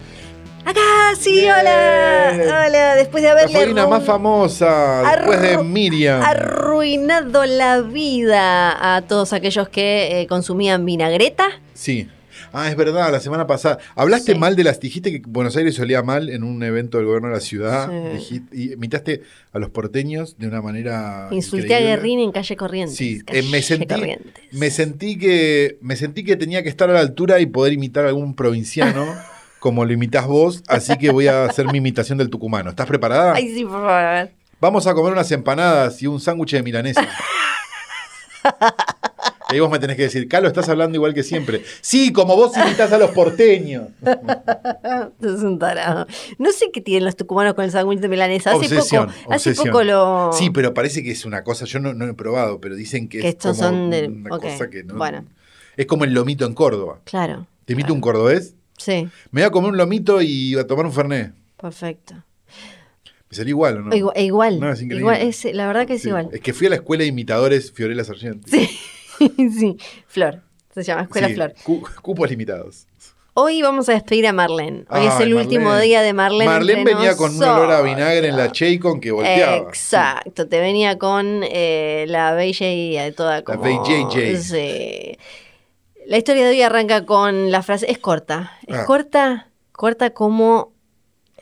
[0.65, 0.79] Acá,
[1.19, 1.51] sí, Bien.
[1.59, 2.31] hola.
[2.67, 6.21] Hola, después de la haberle favorina más arru- famosa, después de Miriam.
[6.23, 11.43] arruinado la vida a todos aquellos que eh, consumían vinagreta.
[11.73, 12.07] Sí.
[12.55, 13.79] Ah, es verdad, la semana pasada.
[13.95, 14.37] Hablaste Sí.
[14.37, 14.79] mal de las.
[14.79, 17.89] Dijiste que Buenos Aires olía mal en un evento del gobierno de la ciudad.
[17.89, 18.17] Sí.
[18.17, 21.29] dijiste- y imitaste a los porteños de una manera.
[21.31, 21.79] Insulté a.
[21.79, 22.95] Guerrín en calle Corrientes.
[22.95, 24.33] Sí, calle eh, me sentí, Corrientes.
[24.51, 28.05] me sentí que me sentí que tenía que estar a la altura y poder imitar
[28.05, 29.05] a algún provinciano
[29.59, 32.69] como lo imitás vos, así que voy a hacer mi imitación del tucumano.
[32.69, 33.33] ¿Estás preparada?
[33.33, 34.29] Ay, sí, por favor.
[34.61, 37.07] Vamos a comer unas empanadas y un sándwich de milanesa.
[39.53, 41.63] Y ahí vos me tenés que decir, Calo, estás hablando igual que siempre.
[41.81, 43.89] Sí, como vos imitás a los porteños.
[45.21, 46.07] Es un tarado.
[46.37, 48.51] No sé qué tienen los tucumanos con el sándwich de milanesa.
[48.51, 49.67] Hace Obsesión, poco, hace obsesión.
[49.71, 50.31] poco lo.
[50.33, 53.19] Sí, pero parece que es una cosa, yo no, no he probado, pero dicen que,
[53.19, 54.95] Que es estos como son de- una cosa que no...
[54.95, 55.25] bueno.
[55.77, 56.99] Es como el lomito en Córdoba.
[57.03, 57.47] Claro.
[57.65, 57.93] ¿Te claro.
[57.93, 58.55] un cordobés?
[58.77, 61.33] Sí, Me voy a comer un lomito y a tomar un fernet.
[61.59, 62.15] perfecto.
[63.29, 63.91] ¿Me salió igual o no?
[63.91, 64.59] Igu- e igual.
[64.59, 64.99] No, es increíble.
[64.99, 66.09] igual, es- la verdad que es Sí.
[66.09, 66.29] igual.
[66.31, 68.51] Es que fui a la escuela de imitadores Fiorella Sargenti.
[68.51, 68.69] Sí,
[69.37, 69.77] sí.
[70.07, 70.41] Flor.
[70.73, 71.53] Se llama Escuela Sí, Flor.
[71.63, 72.87] cu- cupos limitados.
[73.35, 74.85] Hoy vamos a despedir a Marlene.
[74.89, 76.45] Hoy es el último día de Marlene.
[76.45, 79.55] Marlene venía con un olor a vinagre en la Chaycon que volteaba.
[79.57, 82.63] Exacto, te venía con eh, la BJ
[83.03, 83.63] de toda como...
[83.63, 84.37] BJJ.
[84.37, 85.17] Sí.
[86.05, 88.85] La historia de hoy arranca con la frase, es corta, es Ah.
[88.85, 90.72] corta, corta como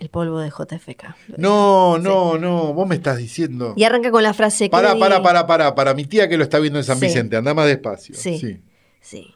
[0.02, 1.16] el polvo de JFK.
[1.38, 3.74] No, no, no, vos me estás diciendo.
[3.78, 4.68] Y arranca con la frase...
[4.70, 7.06] Para, Kennedy- para, para, para, para mi tía que lo está viendo en San Sí.
[7.06, 8.16] Vicente, anda más despacio.
[8.16, 8.62] Sí.
[9.00, 9.36] Sí.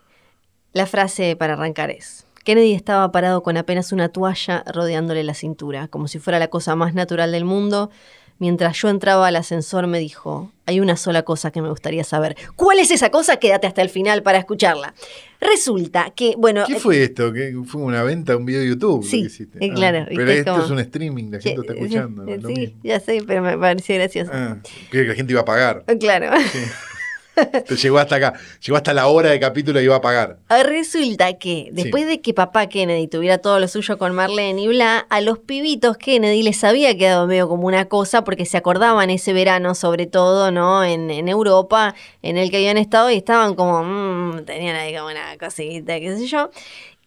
[0.74, 5.88] La frase para arrancar es, Kennedy estaba parado con apenas una toalla rodeándole la cintura,
[5.88, 7.91] como si fuera la cosa más natural del mundo.
[8.38, 12.36] Mientras yo entraba al ascensor me dijo, hay una sola cosa que me gustaría saber.
[12.58, 13.38] ¿Cuál es esa cosa?
[13.38, 14.94] Quédate hasta el final para escucharla.
[15.40, 16.66] Resulta que, bueno...
[16.68, 17.32] ¿Qué eh, fue esto?
[17.32, 19.04] ¿Qué ¿Fue una venta, un video de YouTube?
[19.04, 19.66] lo Sí, que hiciste?
[19.66, 22.26] eh, claro, Pero esto como- es un streaming, la gente está sí, escuchando.
[22.26, 24.32] sí, sí, ya sé, pero me pareció gracioso.
[24.34, 24.58] Ah,
[24.92, 25.86] que la gente iba a pagar.
[26.00, 26.32] Claro.
[27.68, 28.34] Te llegó hasta acá.
[28.66, 30.38] Llegó hasta la hora de capítulo y iba a pagar.
[30.64, 35.06] Resulta que después de que papá Kennedy tuviera todo lo suyo con Marlene y bla,
[35.10, 39.34] a los pibitos Kennedy les había quedado medio como una cosa porque se acordaban ese
[39.34, 40.84] verano, sobre todo, ¿no?
[40.84, 45.08] En, en Europa, en el que habían estado y estaban como, mm, tenían ahí como
[45.08, 46.50] una cosita, qué sé yo.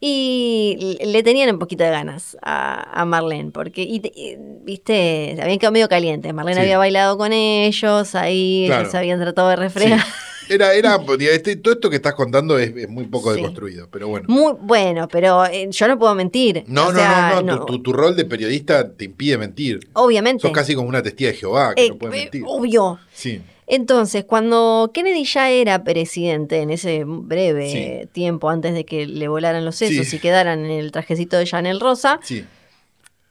[0.00, 5.58] Y le tenían un poquito de ganas a, a Marlene, porque, y, y, viste, habían
[5.58, 6.32] quedado medio calientes.
[6.32, 6.62] Marlene Sí.
[6.62, 8.82] había bailado con ellos, ahí Claro.
[8.82, 9.62] ellos habían tratado de Sí.
[9.62, 10.00] refregar.
[10.50, 10.98] Era, era,
[11.30, 13.36] este- todo esto que estás contando es, es muy poco Sí.
[13.36, 14.24] deconstruido, pero bueno.
[14.30, 16.64] Muy bueno, pero eh, yo no puedo mentir.
[16.66, 19.80] No, O no, sea, no, no, Tu, tu- tu rol de periodista te impide mentir.
[19.92, 20.40] Obviamente.
[20.40, 22.44] Sos casi como una testiga de Jehová que Eh, no puede eh, mentir.
[22.46, 22.98] obvio.
[23.12, 27.70] Sí, Entonces, cuando Kennedy ya era presidente en ese breve
[28.02, 28.08] Sí.
[28.12, 30.16] tiempo antes de que le volaran los sesos Sí.
[30.16, 32.44] y quedaran en el trajecito de Chanel Rosa, sí.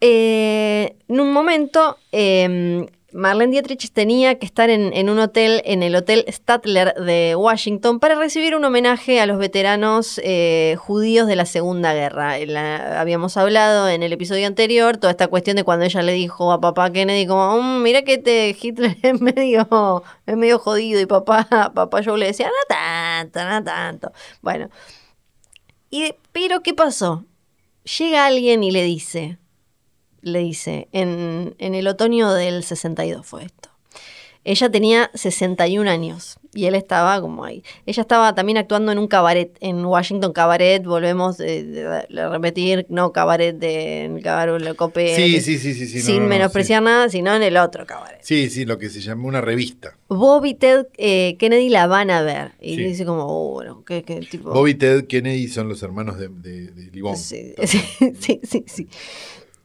[0.02, 5.96] eh, en un momento eh, Marlene Dietrich tenía que estar en, un hotel, en el
[5.96, 11.46] Hotel Statler de Washington, para recibir un homenaje a los veteranos eh, judíos de la
[11.46, 12.36] Segunda Guerra.
[13.00, 16.60] Habíamos hablado en el episodio anterior toda esta cuestión de cuando ella le dijo a
[16.60, 21.48] papá Kennedy como, "Mm, mira que este Hitler es medio, es medio jodido y papá,
[21.74, 24.12] papá Joe le decía, no tanto, no tanto.
[24.42, 24.70] Bueno,
[25.90, 27.26] y, pero ¿qué pasó?
[27.98, 29.38] Llega alguien y le dice,
[30.28, 33.70] le dice, en, en el otoño del 62 fue esto.
[34.48, 37.64] Ella tenía 61 años y él estaba como ahí.
[37.86, 43.58] Ella estaba también actuando en un cabaret en Washington Cabaret, volvemos a repetir, no cabaret
[43.58, 46.00] de cabaret Le Copé, Sí, sí, sí, sí.
[46.00, 48.22] sin no, no, menospreciar nada, sino en el otro cabaret.
[48.22, 48.50] Sí.
[48.50, 49.98] sí, lo que se llamó una revista.
[50.08, 54.02] Bob y Ted eh, Kennedy la van a ver y dice como, oh, bueno, qué,
[54.32, 54.52] tipo...
[54.52, 56.30] Bobby Ted Kennedy son los hermanos de,
[57.18, 57.54] sí,
[58.18, 58.88] sí, sí, sí.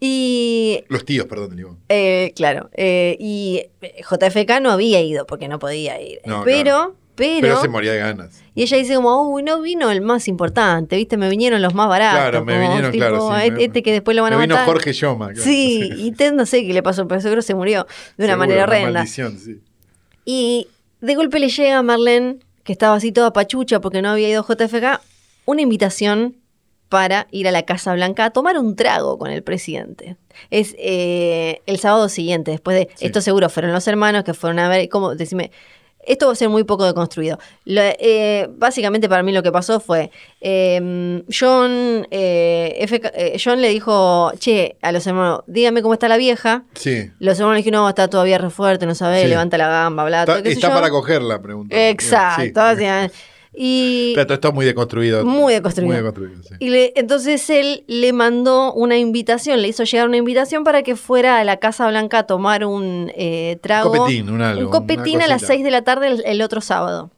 [0.04, 1.78] Y Los tíos, perdón, Libón.
[1.88, 2.68] Eh, claro.
[2.74, 6.18] eh, y JFK no había ido porque no podía ir.
[6.26, 6.96] No, pero, claro.
[7.14, 8.42] pero, Pero se moría de ganas.
[8.56, 11.16] Y ella dice como, uy, no vino el más importante, ¿viste?
[11.16, 12.18] Me vinieron los más baratos.
[12.20, 13.28] Claro, me como, vinieron, tipo, claro.
[13.28, 14.66] sí, este, me- este que después lo van a me vino matar.
[14.74, 15.26] Jorge Yoma.
[15.28, 15.42] claro.
[15.44, 17.86] Sí, y Ted no sé qué le pasó, pero seguro se murió
[18.16, 18.90] de una Seguro, manera horrenda.
[18.90, 19.60] maldición, sí.
[20.24, 20.66] Y
[21.00, 24.42] de golpe le llega a Marlene, que estaba así toda pachucha porque no había ido
[24.44, 25.00] JFK,
[25.44, 26.34] una invitación
[26.92, 30.16] para ir a la Casa Blanca a tomar un trago con el presidente.
[30.50, 32.90] Es eh, el sábado siguiente, después de...
[32.96, 33.06] Sí.
[33.06, 34.86] Esto seguro fueron los hermanos que fueron a ver...
[34.90, 35.14] ¿Cómo?
[35.14, 35.50] Decime...
[36.04, 37.38] Esto va a ser muy poco deconstruido.
[37.64, 43.60] Lo- eh, básicamente para mí lo que pasó fue, eh, John, eh, FK eh, John
[43.62, 46.64] le dijo, che, a los hermanos, dígame cómo está la vieja.
[46.74, 47.08] Sí.
[47.20, 49.28] Los hermanos le dijeron, no, está todavía re fuerte, no sabe, Sí.
[49.28, 51.88] levanta la gamba, bla, Está, todo, está para cogerla, pregunta.
[51.88, 52.60] Exacto.
[52.76, 53.12] Sí.
[53.54, 55.24] Y, Pero todo está muy deconstruido.
[55.24, 55.88] Muy deconstruido.
[55.88, 56.54] Muy deconstruido, sí.
[56.58, 60.96] y le- entonces él le mandó una invitación, le hizo llegar una invitación para que
[60.96, 63.90] fuera a la Casa Blanca a tomar un eh, trago.
[63.92, 65.52] copetín, un algo, Un copetín a las cosita.
[65.54, 67.10] 6 de la tarde el, el otro sábado.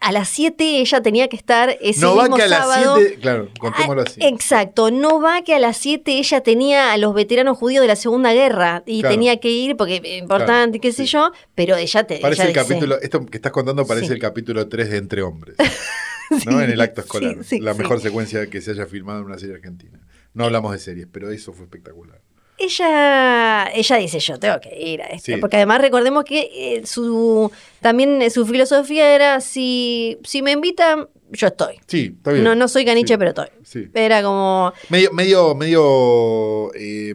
[0.00, 2.96] A las 7 ella tenía que estar ese No va que a las sábado.
[2.98, 3.18] 7.
[3.20, 4.20] Claro, contémoslo así.
[4.22, 7.88] Ah, Exacto, no va que a las 7 ella tenía a los veteranos judíos de
[7.88, 9.14] la Segunda Guerra y Claro.
[9.14, 12.54] tenía que ir porque importante, Claro, qué sé yo, pero ella te Parece ella el
[12.54, 14.12] dice- capítulo, esto que estás contando parece Sí.
[14.14, 15.56] el capítulo 3 de Entre Hombres,
[16.46, 16.60] ¿no?
[16.62, 17.36] En el acto escolar.
[17.60, 20.00] la mejor secuencia que se haya filmado en una serie argentina.
[20.32, 22.20] No hablamos de series, pero eso fue espectacular.
[22.58, 25.32] Ella, ella dice, yo tengo que ir a esto.
[25.32, 25.36] Sí.
[25.40, 27.50] Porque además recordemos que eh, su
[27.80, 31.76] también eh, su filosofía era, si, si me invitan, yo estoy.
[31.86, 32.44] Sí, está bien.
[32.44, 33.48] No, no soy caniche, Sí, pero estoy.
[33.64, 33.88] Sí.
[33.94, 37.14] Era como, Medio, medio, medio eh,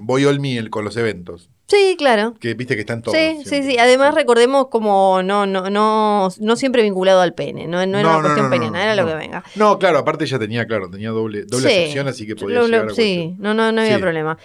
[0.00, 1.50] voy all me el- con los eventos.
[1.66, 2.34] sí, claro.
[2.40, 3.16] Que viste que están todos.
[3.18, 3.72] Sí, sí, siempre.
[3.72, 3.78] sí.
[3.78, 8.20] Además recordemos como no, no, no, no siempre vinculado al pene, no, no era una
[8.22, 9.08] cuestión peniana, era lo no.
[9.08, 9.44] que venga.
[9.56, 11.74] No, claro, aparte ella tenía, claro, tenía doble, doble Sí.
[11.74, 14.00] sección, así que podía Lo- lo- llegar a Sí, no, no, no había Sí.
[14.02, 14.38] problema.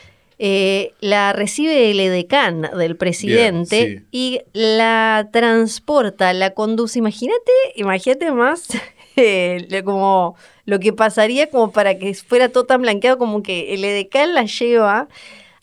[0.46, 4.06] Eh, la recibe el edecán del presidente Bien, sí.
[4.12, 7.00] y la transporta, la conduce.
[7.00, 8.68] Imagínate, imagínate más
[9.16, 10.36] eh, lo- como
[10.66, 14.44] lo que pasaría como para que fuera todo tan blanqueado como que el edecán la
[14.44, 15.08] lleva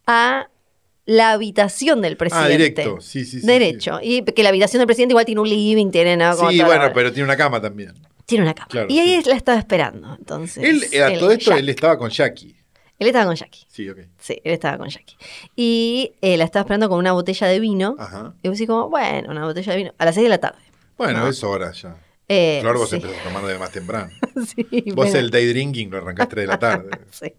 [0.06, 0.48] a
[1.04, 2.52] la habitación del Ah, presidente.
[2.56, 3.46] directo, sí, sí, sí.
[3.46, 3.98] Derecho.
[4.02, 6.90] Y que la habitación del presidente igual tiene un living, tiene nada Sí, como bueno,
[6.94, 7.92] pero tiene una cama también.
[8.24, 8.68] Tiene una cama.
[8.70, 9.28] Claro, y ahí sí.
[9.28, 10.14] la estaba esperando.
[10.18, 11.58] Entonces, Él, eh, a todo esto, Jack.
[11.58, 12.56] él estaba con Jackie.
[13.00, 13.64] Él estaba con Jackie.
[13.68, 13.98] Sí, ok.
[14.18, 15.16] Sí, él estaba con Jackie.
[15.56, 17.96] Y eh, la estaba esperando con una botella de vino.
[17.98, 18.34] Ajá.
[18.42, 19.94] Y vos decís como, bueno, una botella de vino.
[19.98, 20.58] A las 6 de la tarde.
[20.98, 21.28] Bueno, No.
[21.28, 21.96] es hora ya.
[22.28, 22.96] Eh, Claro, vos sí.
[22.96, 24.10] empezás tomando de más temprano.
[24.46, 26.90] Sí, Vos bueno, el day drinking lo arrancás 3 de la tarde.
[27.10, 27.32] sí.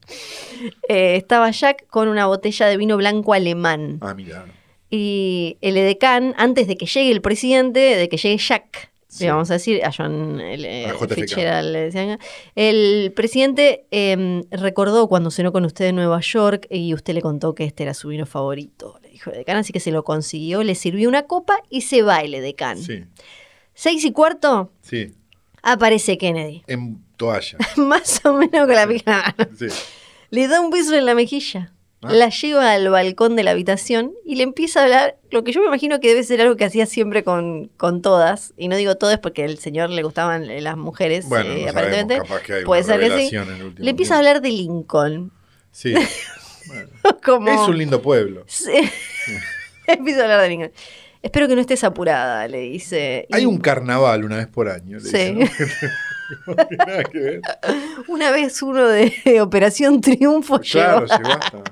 [0.89, 3.99] Eh, estaba Jack con una botella de vino blanco alemán.
[4.01, 4.45] Ah, mira.
[4.89, 9.25] Y el edecán, antes de que llegue el presidente, de que llegue Jack, Sí.
[9.25, 11.15] le vamos a decir, a John el, eh, A JFK.
[11.15, 12.17] Fitzgerald, le decían,
[12.55, 17.53] el presidente eh, recordó cuando cenó con usted en Nueva York y usted le contó
[17.53, 20.63] que este era su vino favorito, le dijo el edecán, así que se lo consiguió,
[20.63, 22.77] le sirvió una copa y se va el edecán.
[22.77, 23.03] Sí,
[23.73, 25.13] Seis y cuarto, sí.
[25.61, 27.57] aparece Kennedy, En toalla.
[27.75, 29.35] más o menos con la pija.
[29.59, 29.67] Sí.
[30.29, 31.73] Le da un beso en la mejilla.
[32.03, 32.11] Ah.
[32.13, 35.61] La lleva al balcón de la habitación y le empieza a hablar lo que yo
[35.61, 38.53] me imagino que debe ser algo que hacía siempre con, con todas.
[38.57, 42.15] Y no digo todas porque al señor le gustaban las mujeres, Bueno, eh, no aparentemente.
[42.15, 43.35] sabemos, capaz que hay Puede ser que sí.
[43.77, 45.31] Le empieza a hablar de Lincoln.
[45.71, 45.93] Sí.
[46.67, 46.89] Bueno,
[47.25, 47.49] Como...
[47.49, 48.43] Es un lindo pueblo.
[48.47, 48.71] Sí.
[49.87, 50.71] empieza a hablar de Lincoln.
[51.21, 53.25] Espero que no estés apurada, le dice.
[53.29, 54.97] Y Hay un carnaval una vez por año.
[54.99, 55.17] le Sí.
[55.33, 55.45] dicen, ¿no?
[56.47, 57.41] No tiene nada que ver.
[58.07, 61.17] Una vez uno de Operación Triunfo Claro, llegó.
[61.17, 61.63] llegó hasta.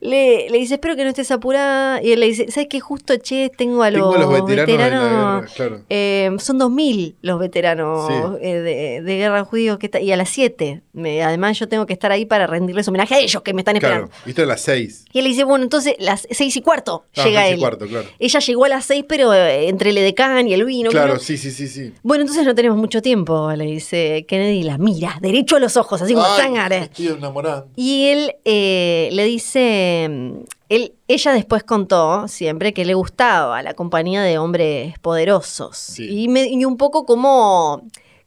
[0.00, 2.02] Le, le dice, espero que no estés apurada.
[2.02, 2.80] Y él le dice, ¿sabes qué?
[2.80, 5.80] Justo, che, tengo a los, Tengo los veteranos veteranos, guerra, claro.
[5.88, 8.14] eh, son 2.000 los veteranos Sí.
[8.42, 10.82] eh, de, de guerra judíos que está- y a las 7.
[10.92, 13.76] Me- además, yo tengo que estar ahí para rendirles homenaje a ellos que me están
[13.76, 14.08] esperando.
[14.08, 15.04] Claro, viste a las seis.
[15.12, 17.86] Y él le dice, bueno, entonces las seis y cuarto Ah, llega seis y cuarto,
[17.86, 18.08] claro.
[18.18, 20.90] Ella llegó a las seis, pero eh, entre el edecán y el vino.
[20.90, 21.92] Claro, sí, sí, sí, sí.
[22.02, 26.02] bueno, entonces no tenemos mucho tiempo, le dice Kennedy, la mira, derecho a los ojos,
[26.02, 27.68] así como Ay, estoy enamorando.
[27.76, 33.74] Y él eh, le dice, mm, él, ella después contó siempre que le gustaba la
[33.74, 35.76] compañía de hombres poderosos.
[35.76, 36.06] Sí.
[36.24, 37.82] Y, me- y un poco como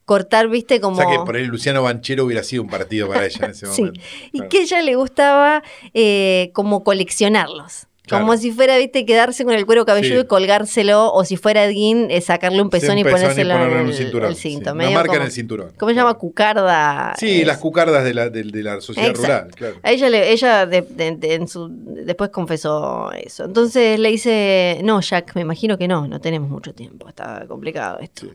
[0.05, 0.95] cortar, viste, como...
[0.97, 3.65] O sea que por ahí Luciano Banchero hubiera sido un partido para ella en ese
[3.71, 4.01] Sí, momento.
[4.33, 4.49] y Claro.
[4.49, 7.87] que a ella le gustaba eh, como coleccionarlos.
[8.11, 8.25] Claro.
[8.25, 10.25] Como si fuera, viste, quedarse con el cuero cabelludo Sí.
[10.25, 13.53] y colgárselo, o si fuera Dean, eh, sacarle un Sí, pezón un y pezón ponérselo
[13.55, 14.71] ponerlo en un el, cinturón, el cinto.
[14.71, 14.75] sí.
[14.77, 15.71] Una marca en como- el cinturón.
[15.77, 16.13] ¿Cómo se llama?
[16.15, 17.15] Cucarda.
[17.17, 19.27] Sí, es- las cucardas de la, de, de la sociedad Exacto.
[19.27, 19.75] rural, claro.
[19.83, 20.85] A ella, le, ella de-
[21.21, 23.45] en su, después confesó eso.
[23.45, 27.99] Entonces le dice, no, Jack, me imagino que no, no tenemos mucho tiempo, está complicado
[27.99, 28.27] esto.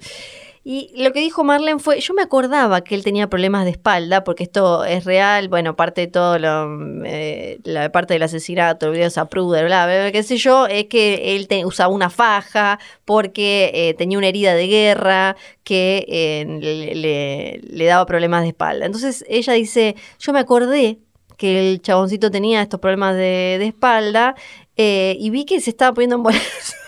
[0.68, 4.24] Y lo que dijo Marlene fue, yo me acordaba que él tenía problemas de espalda,
[4.24, 8.92] porque esto es real, bueno, parte de todo lo, eh, la parte del asesinato, el
[8.92, 12.10] video de Zapruder, bla, bla, bla, qué sé yo, es que él te- usaba una
[12.10, 18.86] faja porque eh, tenía una herida de guerra que eh, le daba problemas de espalda.
[18.86, 20.98] Entonces ella dice, yo me acordé
[21.36, 24.34] que el chaboncito tenía estos problemas de, de espalda
[24.76, 26.42] eh, y vi que se estaba poniendo en bolas.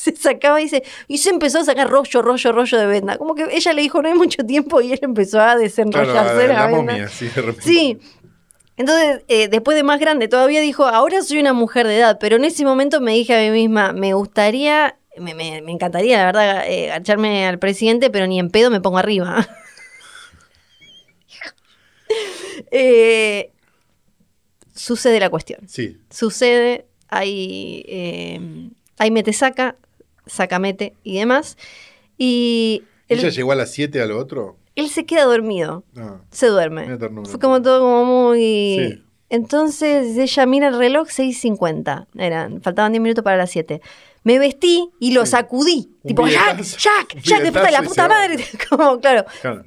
[0.00, 3.18] se sacaba y se, y se empezó a sacar rollo, rollo, rollo de venda.
[3.18, 6.48] Como que ella le dijo no hay mucho tiempo y él empezó a Claro, desenrollarse
[6.48, 6.92] la, la, la venda.
[6.92, 7.62] momia, sí, de repente.
[7.62, 7.98] Sí.
[8.78, 12.36] Entonces, eh, después de más grande, todavía dijo, ahora soy una mujer de edad, pero
[12.36, 16.24] en ese momento me dije a mí misma, me gustaría, me, me- me encantaría, la
[16.24, 19.46] verdad, eh, agacharme al presidente, pero ni en pedo me pongo arriba.
[22.72, 23.52] Eh,
[24.74, 28.40] sucede la cuestión Sí, sucede, hay, eh,
[28.98, 29.32] hay mete
[30.30, 31.56] saca, saca mete y demás.
[32.18, 34.56] Y él, ¿Ella llegó a las 7 a lo otro?
[34.76, 36.22] él se queda dormido, No.
[36.30, 36.96] se duerme.
[37.26, 38.38] Fue como todo como muy...
[38.98, 39.02] Sí.
[39.28, 43.80] Entonces ella mira el reloj 6.50, eran, faltaban 10 minutos para las 7.
[44.24, 45.32] Me vestí y lo Sí.
[45.32, 45.90] sacudí.
[46.02, 48.44] Un tipo, Jack, Jack, Jack, de puta, la puta madre.
[48.70, 49.24] como, claro.
[49.40, 49.64] Claro.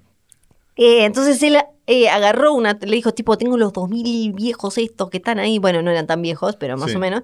[0.75, 1.57] Eh, entonces él
[1.87, 5.59] eh, agarró una, le dijo, tipo, tengo los 2000 viejos estos que están ahí.
[5.59, 6.95] Bueno, no eran tan viejos, pero más Sí.
[6.95, 7.21] o menos.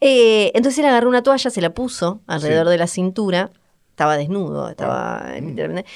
[0.00, 2.70] Eh, entonces él agarró una toalla, se la puso alrededor Sí.
[2.72, 3.50] de la cintura.
[3.90, 5.34] Estaba desnudo, estaba Ah.
[5.40, 5.88] literalmente.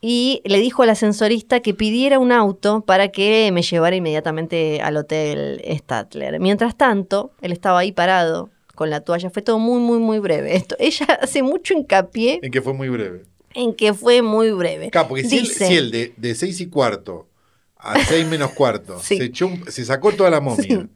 [0.00, 4.96] Y le dijo al ascensorista que pidiera un auto para que me llevara inmediatamente al
[4.96, 6.38] hotel Statler.
[6.38, 9.28] Mientras tanto, él estaba ahí parado con la toalla.
[9.30, 10.54] Fue todo muy, muy, muy breve.
[10.56, 13.24] Esto, ella hace mucho hincapié En que fue muy breve.
[13.54, 14.90] en que fue muy breve.
[14.90, 17.26] Claro, porque si él, si él de, de 6 y cuarto
[17.92, 19.16] a 6 menos cuarto Sí.
[19.18, 20.88] se, echó un- se sacó toda la momia,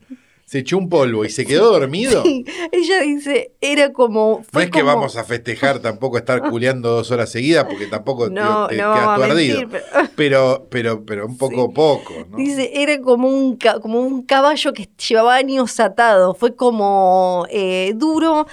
[0.45, 4.39] se echó un polvo y se quedó dormido, ella dice, era como.
[4.41, 8.29] no fue es que vamos a festejar tampoco estar culeando dos horas seguidas porque tampoco
[8.29, 9.59] te- No, te, no quedas vamos tú a ardido.
[9.61, 11.73] mentir, pero- Pero, pero, pero un poco Sí.
[11.75, 12.37] poco, ¿no?
[12.37, 16.35] Dice, era como un, como un caballo que llevaba años atado.
[16.35, 18.47] Fue como eh, duro,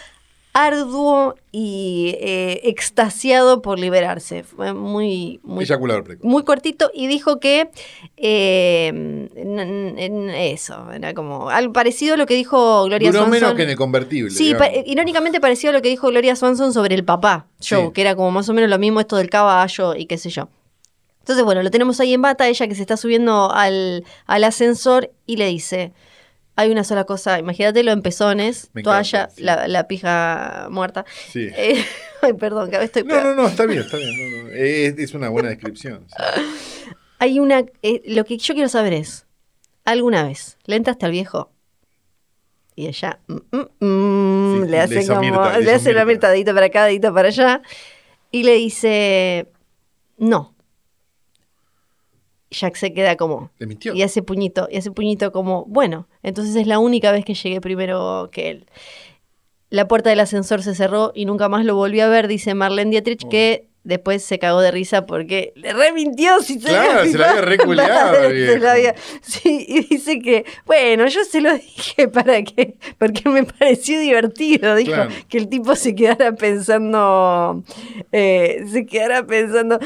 [0.54, 4.44] arduo y eh, extasiado por liberarse.
[4.44, 5.66] Fue muy, muy,
[6.22, 7.70] muy cortito y dijo que
[8.18, 9.28] eh,
[10.54, 13.32] eso, era como algo parecido a lo que dijo Gloria Duró Swanson.
[13.42, 14.32] menos que en el convertible.
[14.32, 17.94] Sí, pa- irónicamente parecido a lo que dijo Gloria Swanson sobre el papá show, Sí.
[17.94, 20.50] que era como más o menos lo mismo esto del caballo y qué sé yo.
[21.20, 25.12] Entonces, bueno, lo tenemos ahí en bata, ella que se está subiendo al, al ascensor
[25.28, 25.92] y le dice,
[26.60, 29.44] hay una sola cosa, imagínatelo en pezones, Me toalla, encanta, sí.
[29.44, 31.06] la, la pija muerta.
[31.32, 31.50] Sí.
[31.56, 31.84] Eh,
[32.22, 33.24] ay, perdón, cada vez estoy No, peor.
[33.28, 34.12] no, no, está bien, está bien.
[34.18, 36.06] no, no, Es, es una buena descripción.
[36.08, 36.16] sí.
[37.22, 39.26] Hay una, eh, lo que yo quiero saber es,
[39.86, 41.52] ¿alguna vez le entraste al viejo?
[42.76, 46.28] Y ella mm, mm, mm, Sí, le hace como, Mirta, le hace una Mirta.
[46.30, 47.62] mirtadita para acá, dedito para allá,
[48.32, 49.48] y le dice,
[50.18, 50.56] no.
[52.52, 53.94] Jack se queda como, Le mintió.
[53.94, 57.62] y hace puñito, y hace puñito como, bueno, entonces es la única vez que llegué
[57.62, 58.66] primero que él.
[59.70, 62.90] La puerta del ascensor se cerró y nunca más lo volví a ver, dice Marlene
[62.92, 63.30] Dietrich, Oh.
[63.30, 67.42] que después se cagó de risa porque le remintió si se Claro, se la había
[67.44, 72.42] reculeado, Claro, se la había- Sí, y dice que, bueno, yo se lo dije para
[72.44, 75.12] que, porque me pareció divertido, dijo, Claro.
[75.28, 77.64] que el tipo se quedara pensando,
[78.12, 79.80] eh, se quedara pensando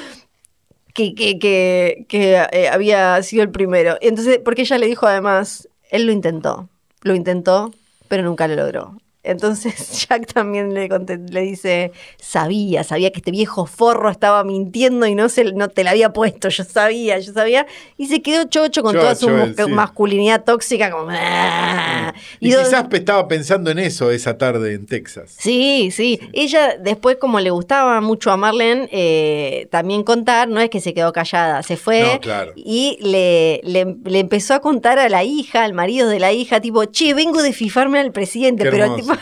[0.94, 3.98] que, que, que, que, eh, había sido el primero.
[4.02, 6.70] Entonces, porque ella le dijo además, él lo intentó,
[7.02, 7.74] lo intentó,
[8.08, 8.98] pero nunca lo logró.
[9.24, 10.90] Entonces Jack también le,
[11.30, 15.84] le dice, sabía, sabía que este viejo forro estaba mintiendo y no, se, no te
[15.84, 17.66] la había puesto, yo sabía, yo sabía.
[17.98, 19.72] Y se quedó chocho con toda su sí.
[19.72, 21.08] masculinidad tóxica, como...
[21.12, 22.14] "Ah".
[22.40, 25.34] Y, do- quizás estaba pensando en eso esa tarde en Texas.
[25.38, 26.20] Sí, sí.
[26.34, 30.94] Ella después, como le gustaba mucho a Marlene, eh, también contar, no es que se
[30.94, 32.52] quedó callada, se fue No, claro.
[32.56, 36.60] y le, le- le empezó a contar a la hija, al marido de la hija,
[36.60, 39.13] tipo, che, vengo de fifarme al presidente, Qué pero tipo...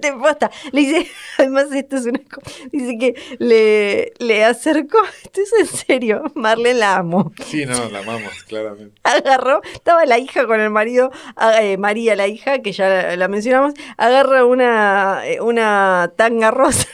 [0.00, 0.50] Te posta.
[0.72, 1.06] Le dice,
[1.38, 2.40] además esto es una co-
[2.72, 7.32] Dice que le, le acercó, esto es en serio, Marlene la amo.
[7.46, 9.00] Sí, no, la amamos, claramente.
[9.02, 13.16] agarró, estaba la hija con el marido, ah, eh, María, la hija, que ya la,
[13.16, 16.86] la mencionamos, agarra una, eh, una tanga rosa.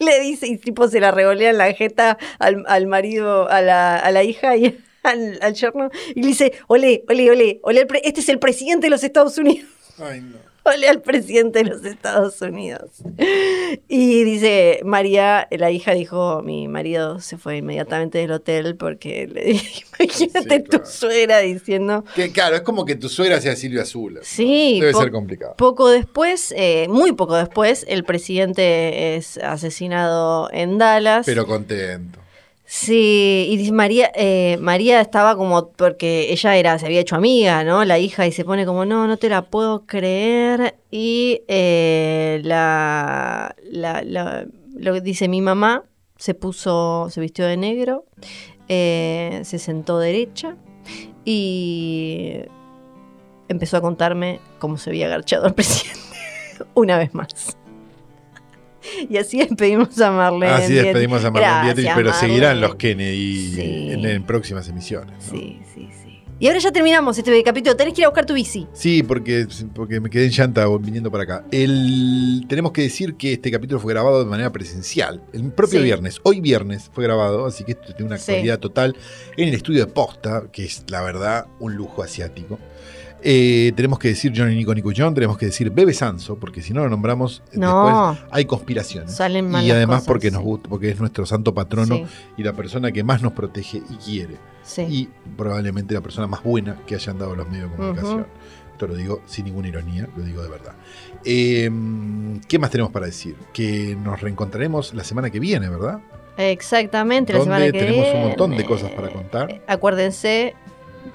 [0.00, 3.96] Le dice, y tipo se la revolea en la jeta al, al marido, a la,
[3.98, 8.20] a la hija y al, al yerno, y le dice, ole, ole, ole, ole, este
[8.20, 9.68] es el presidente de los Estados Unidos.
[9.98, 10.38] Ay, no.
[10.68, 12.90] Al presidente de los Estados Unidos.
[13.88, 19.44] Y dice, María, la hija dijo, mi marido se fue inmediatamente del hotel porque le
[19.44, 22.04] dije, imagínate Sí, tu suegra diciendo...
[22.14, 24.20] Que, claro, es como que tu suegra sea Silvia Azul.
[24.22, 25.54] Sí, Debe ser complicado.
[25.56, 31.24] Poco después, eh, muy poco después, el presidente es asesinado en Dallas.
[31.26, 32.18] Pero contento.
[32.70, 37.64] Sí, y dice, María, eh, María estaba como, porque ella era, se había hecho amiga,
[37.64, 37.82] ¿no?
[37.86, 40.76] La hija, y se pone como, no, no te la puedo creer.
[40.90, 44.46] Y eh, la, la, la-
[44.76, 45.84] lo que dice mi mamá,
[46.18, 48.04] se puso, se vistió de negro,
[48.68, 50.56] eh, se sentó derecha
[51.24, 52.34] y
[53.48, 56.00] empezó a contarme cómo se había agarchado al presidente
[56.74, 57.56] una vez más.
[59.10, 60.52] Y así despedimos a Marlene.
[60.52, 62.28] Así despedimos a Marlene Gracias, Dietrich, pero Marlene.
[62.34, 63.90] seguirán los Kennedy Sí.
[63.92, 65.14] en, en próximas emisiones.
[65.26, 65.38] ¿no?
[65.38, 66.22] Sí, sí, sí.
[66.40, 67.74] Y ahora ya terminamos este capítulo.
[67.74, 68.64] Tenés que ir a buscar tu bici.
[68.72, 71.44] Sí, porque, porque me quedé en llanta viniendo para acá.
[71.50, 75.20] El, tenemos que decir que este capítulo fue grabado de manera presencial.
[75.32, 75.84] El propio Sí.
[75.84, 78.30] viernes, hoy viernes fue grabado, así que esto tiene una Sí.
[78.30, 78.96] actualidad total
[79.36, 82.60] en el estudio de posta, que es la verdad un lujo asiático.
[83.22, 86.72] Eh, tenemos que decir Johnny Nico Nico John, tenemos que decir Bebe Sanso, porque si
[86.72, 88.10] no lo nombramos, No.
[88.12, 89.14] después hay conspiraciones.
[89.14, 92.04] Salen mal y además cosas, porque nos gusta, porque es nuestro santo patrono Sí,
[92.36, 94.36] y la persona que más nos protege y quiere.
[94.62, 94.82] sí.
[94.82, 98.26] Y probablemente la persona más buena que hayan dado los medios de comunicación.
[98.72, 100.74] Esto lo digo sin ninguna ironía, lo digo de verdad.
[101.24, 101.68] Eh,
[102.46, 103.34] ¿Qué más tenemos para decir?
[103.52, 105.98] Que nos reencontraremos la semana que viene, ¿verdad?
[106.36, 108.26] Exactamente, la semana que tenemos un viene.
[108.28, 109.50] montón de cosas para contar.
[109.50, 110.54] Eh, Acuérdense,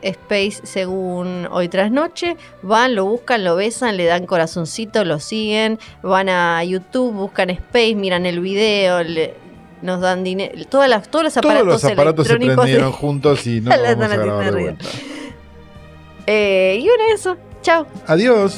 [0.02, 2.38] Space según hoy tras noche.
[2.62, 5.80] Van, lo buscan, lo besan, le dan corazoncito, lo siguen.
[6.02, 9.34] Van a YouTube, buscan Space, miran el video, le-
[9.82, 10.54] nos dan dinero.
[10.70, 14.16] Todas las, todos los aparatos, Todos los aparatos se prendieron juntos y no vamos a
[14.18, 14.86] grabar de vuelta.
[16.26, 17.38] Eh, y bueno, eso.
[17.62, 17.86] Chao.
[18.08, 18.58] Adiós.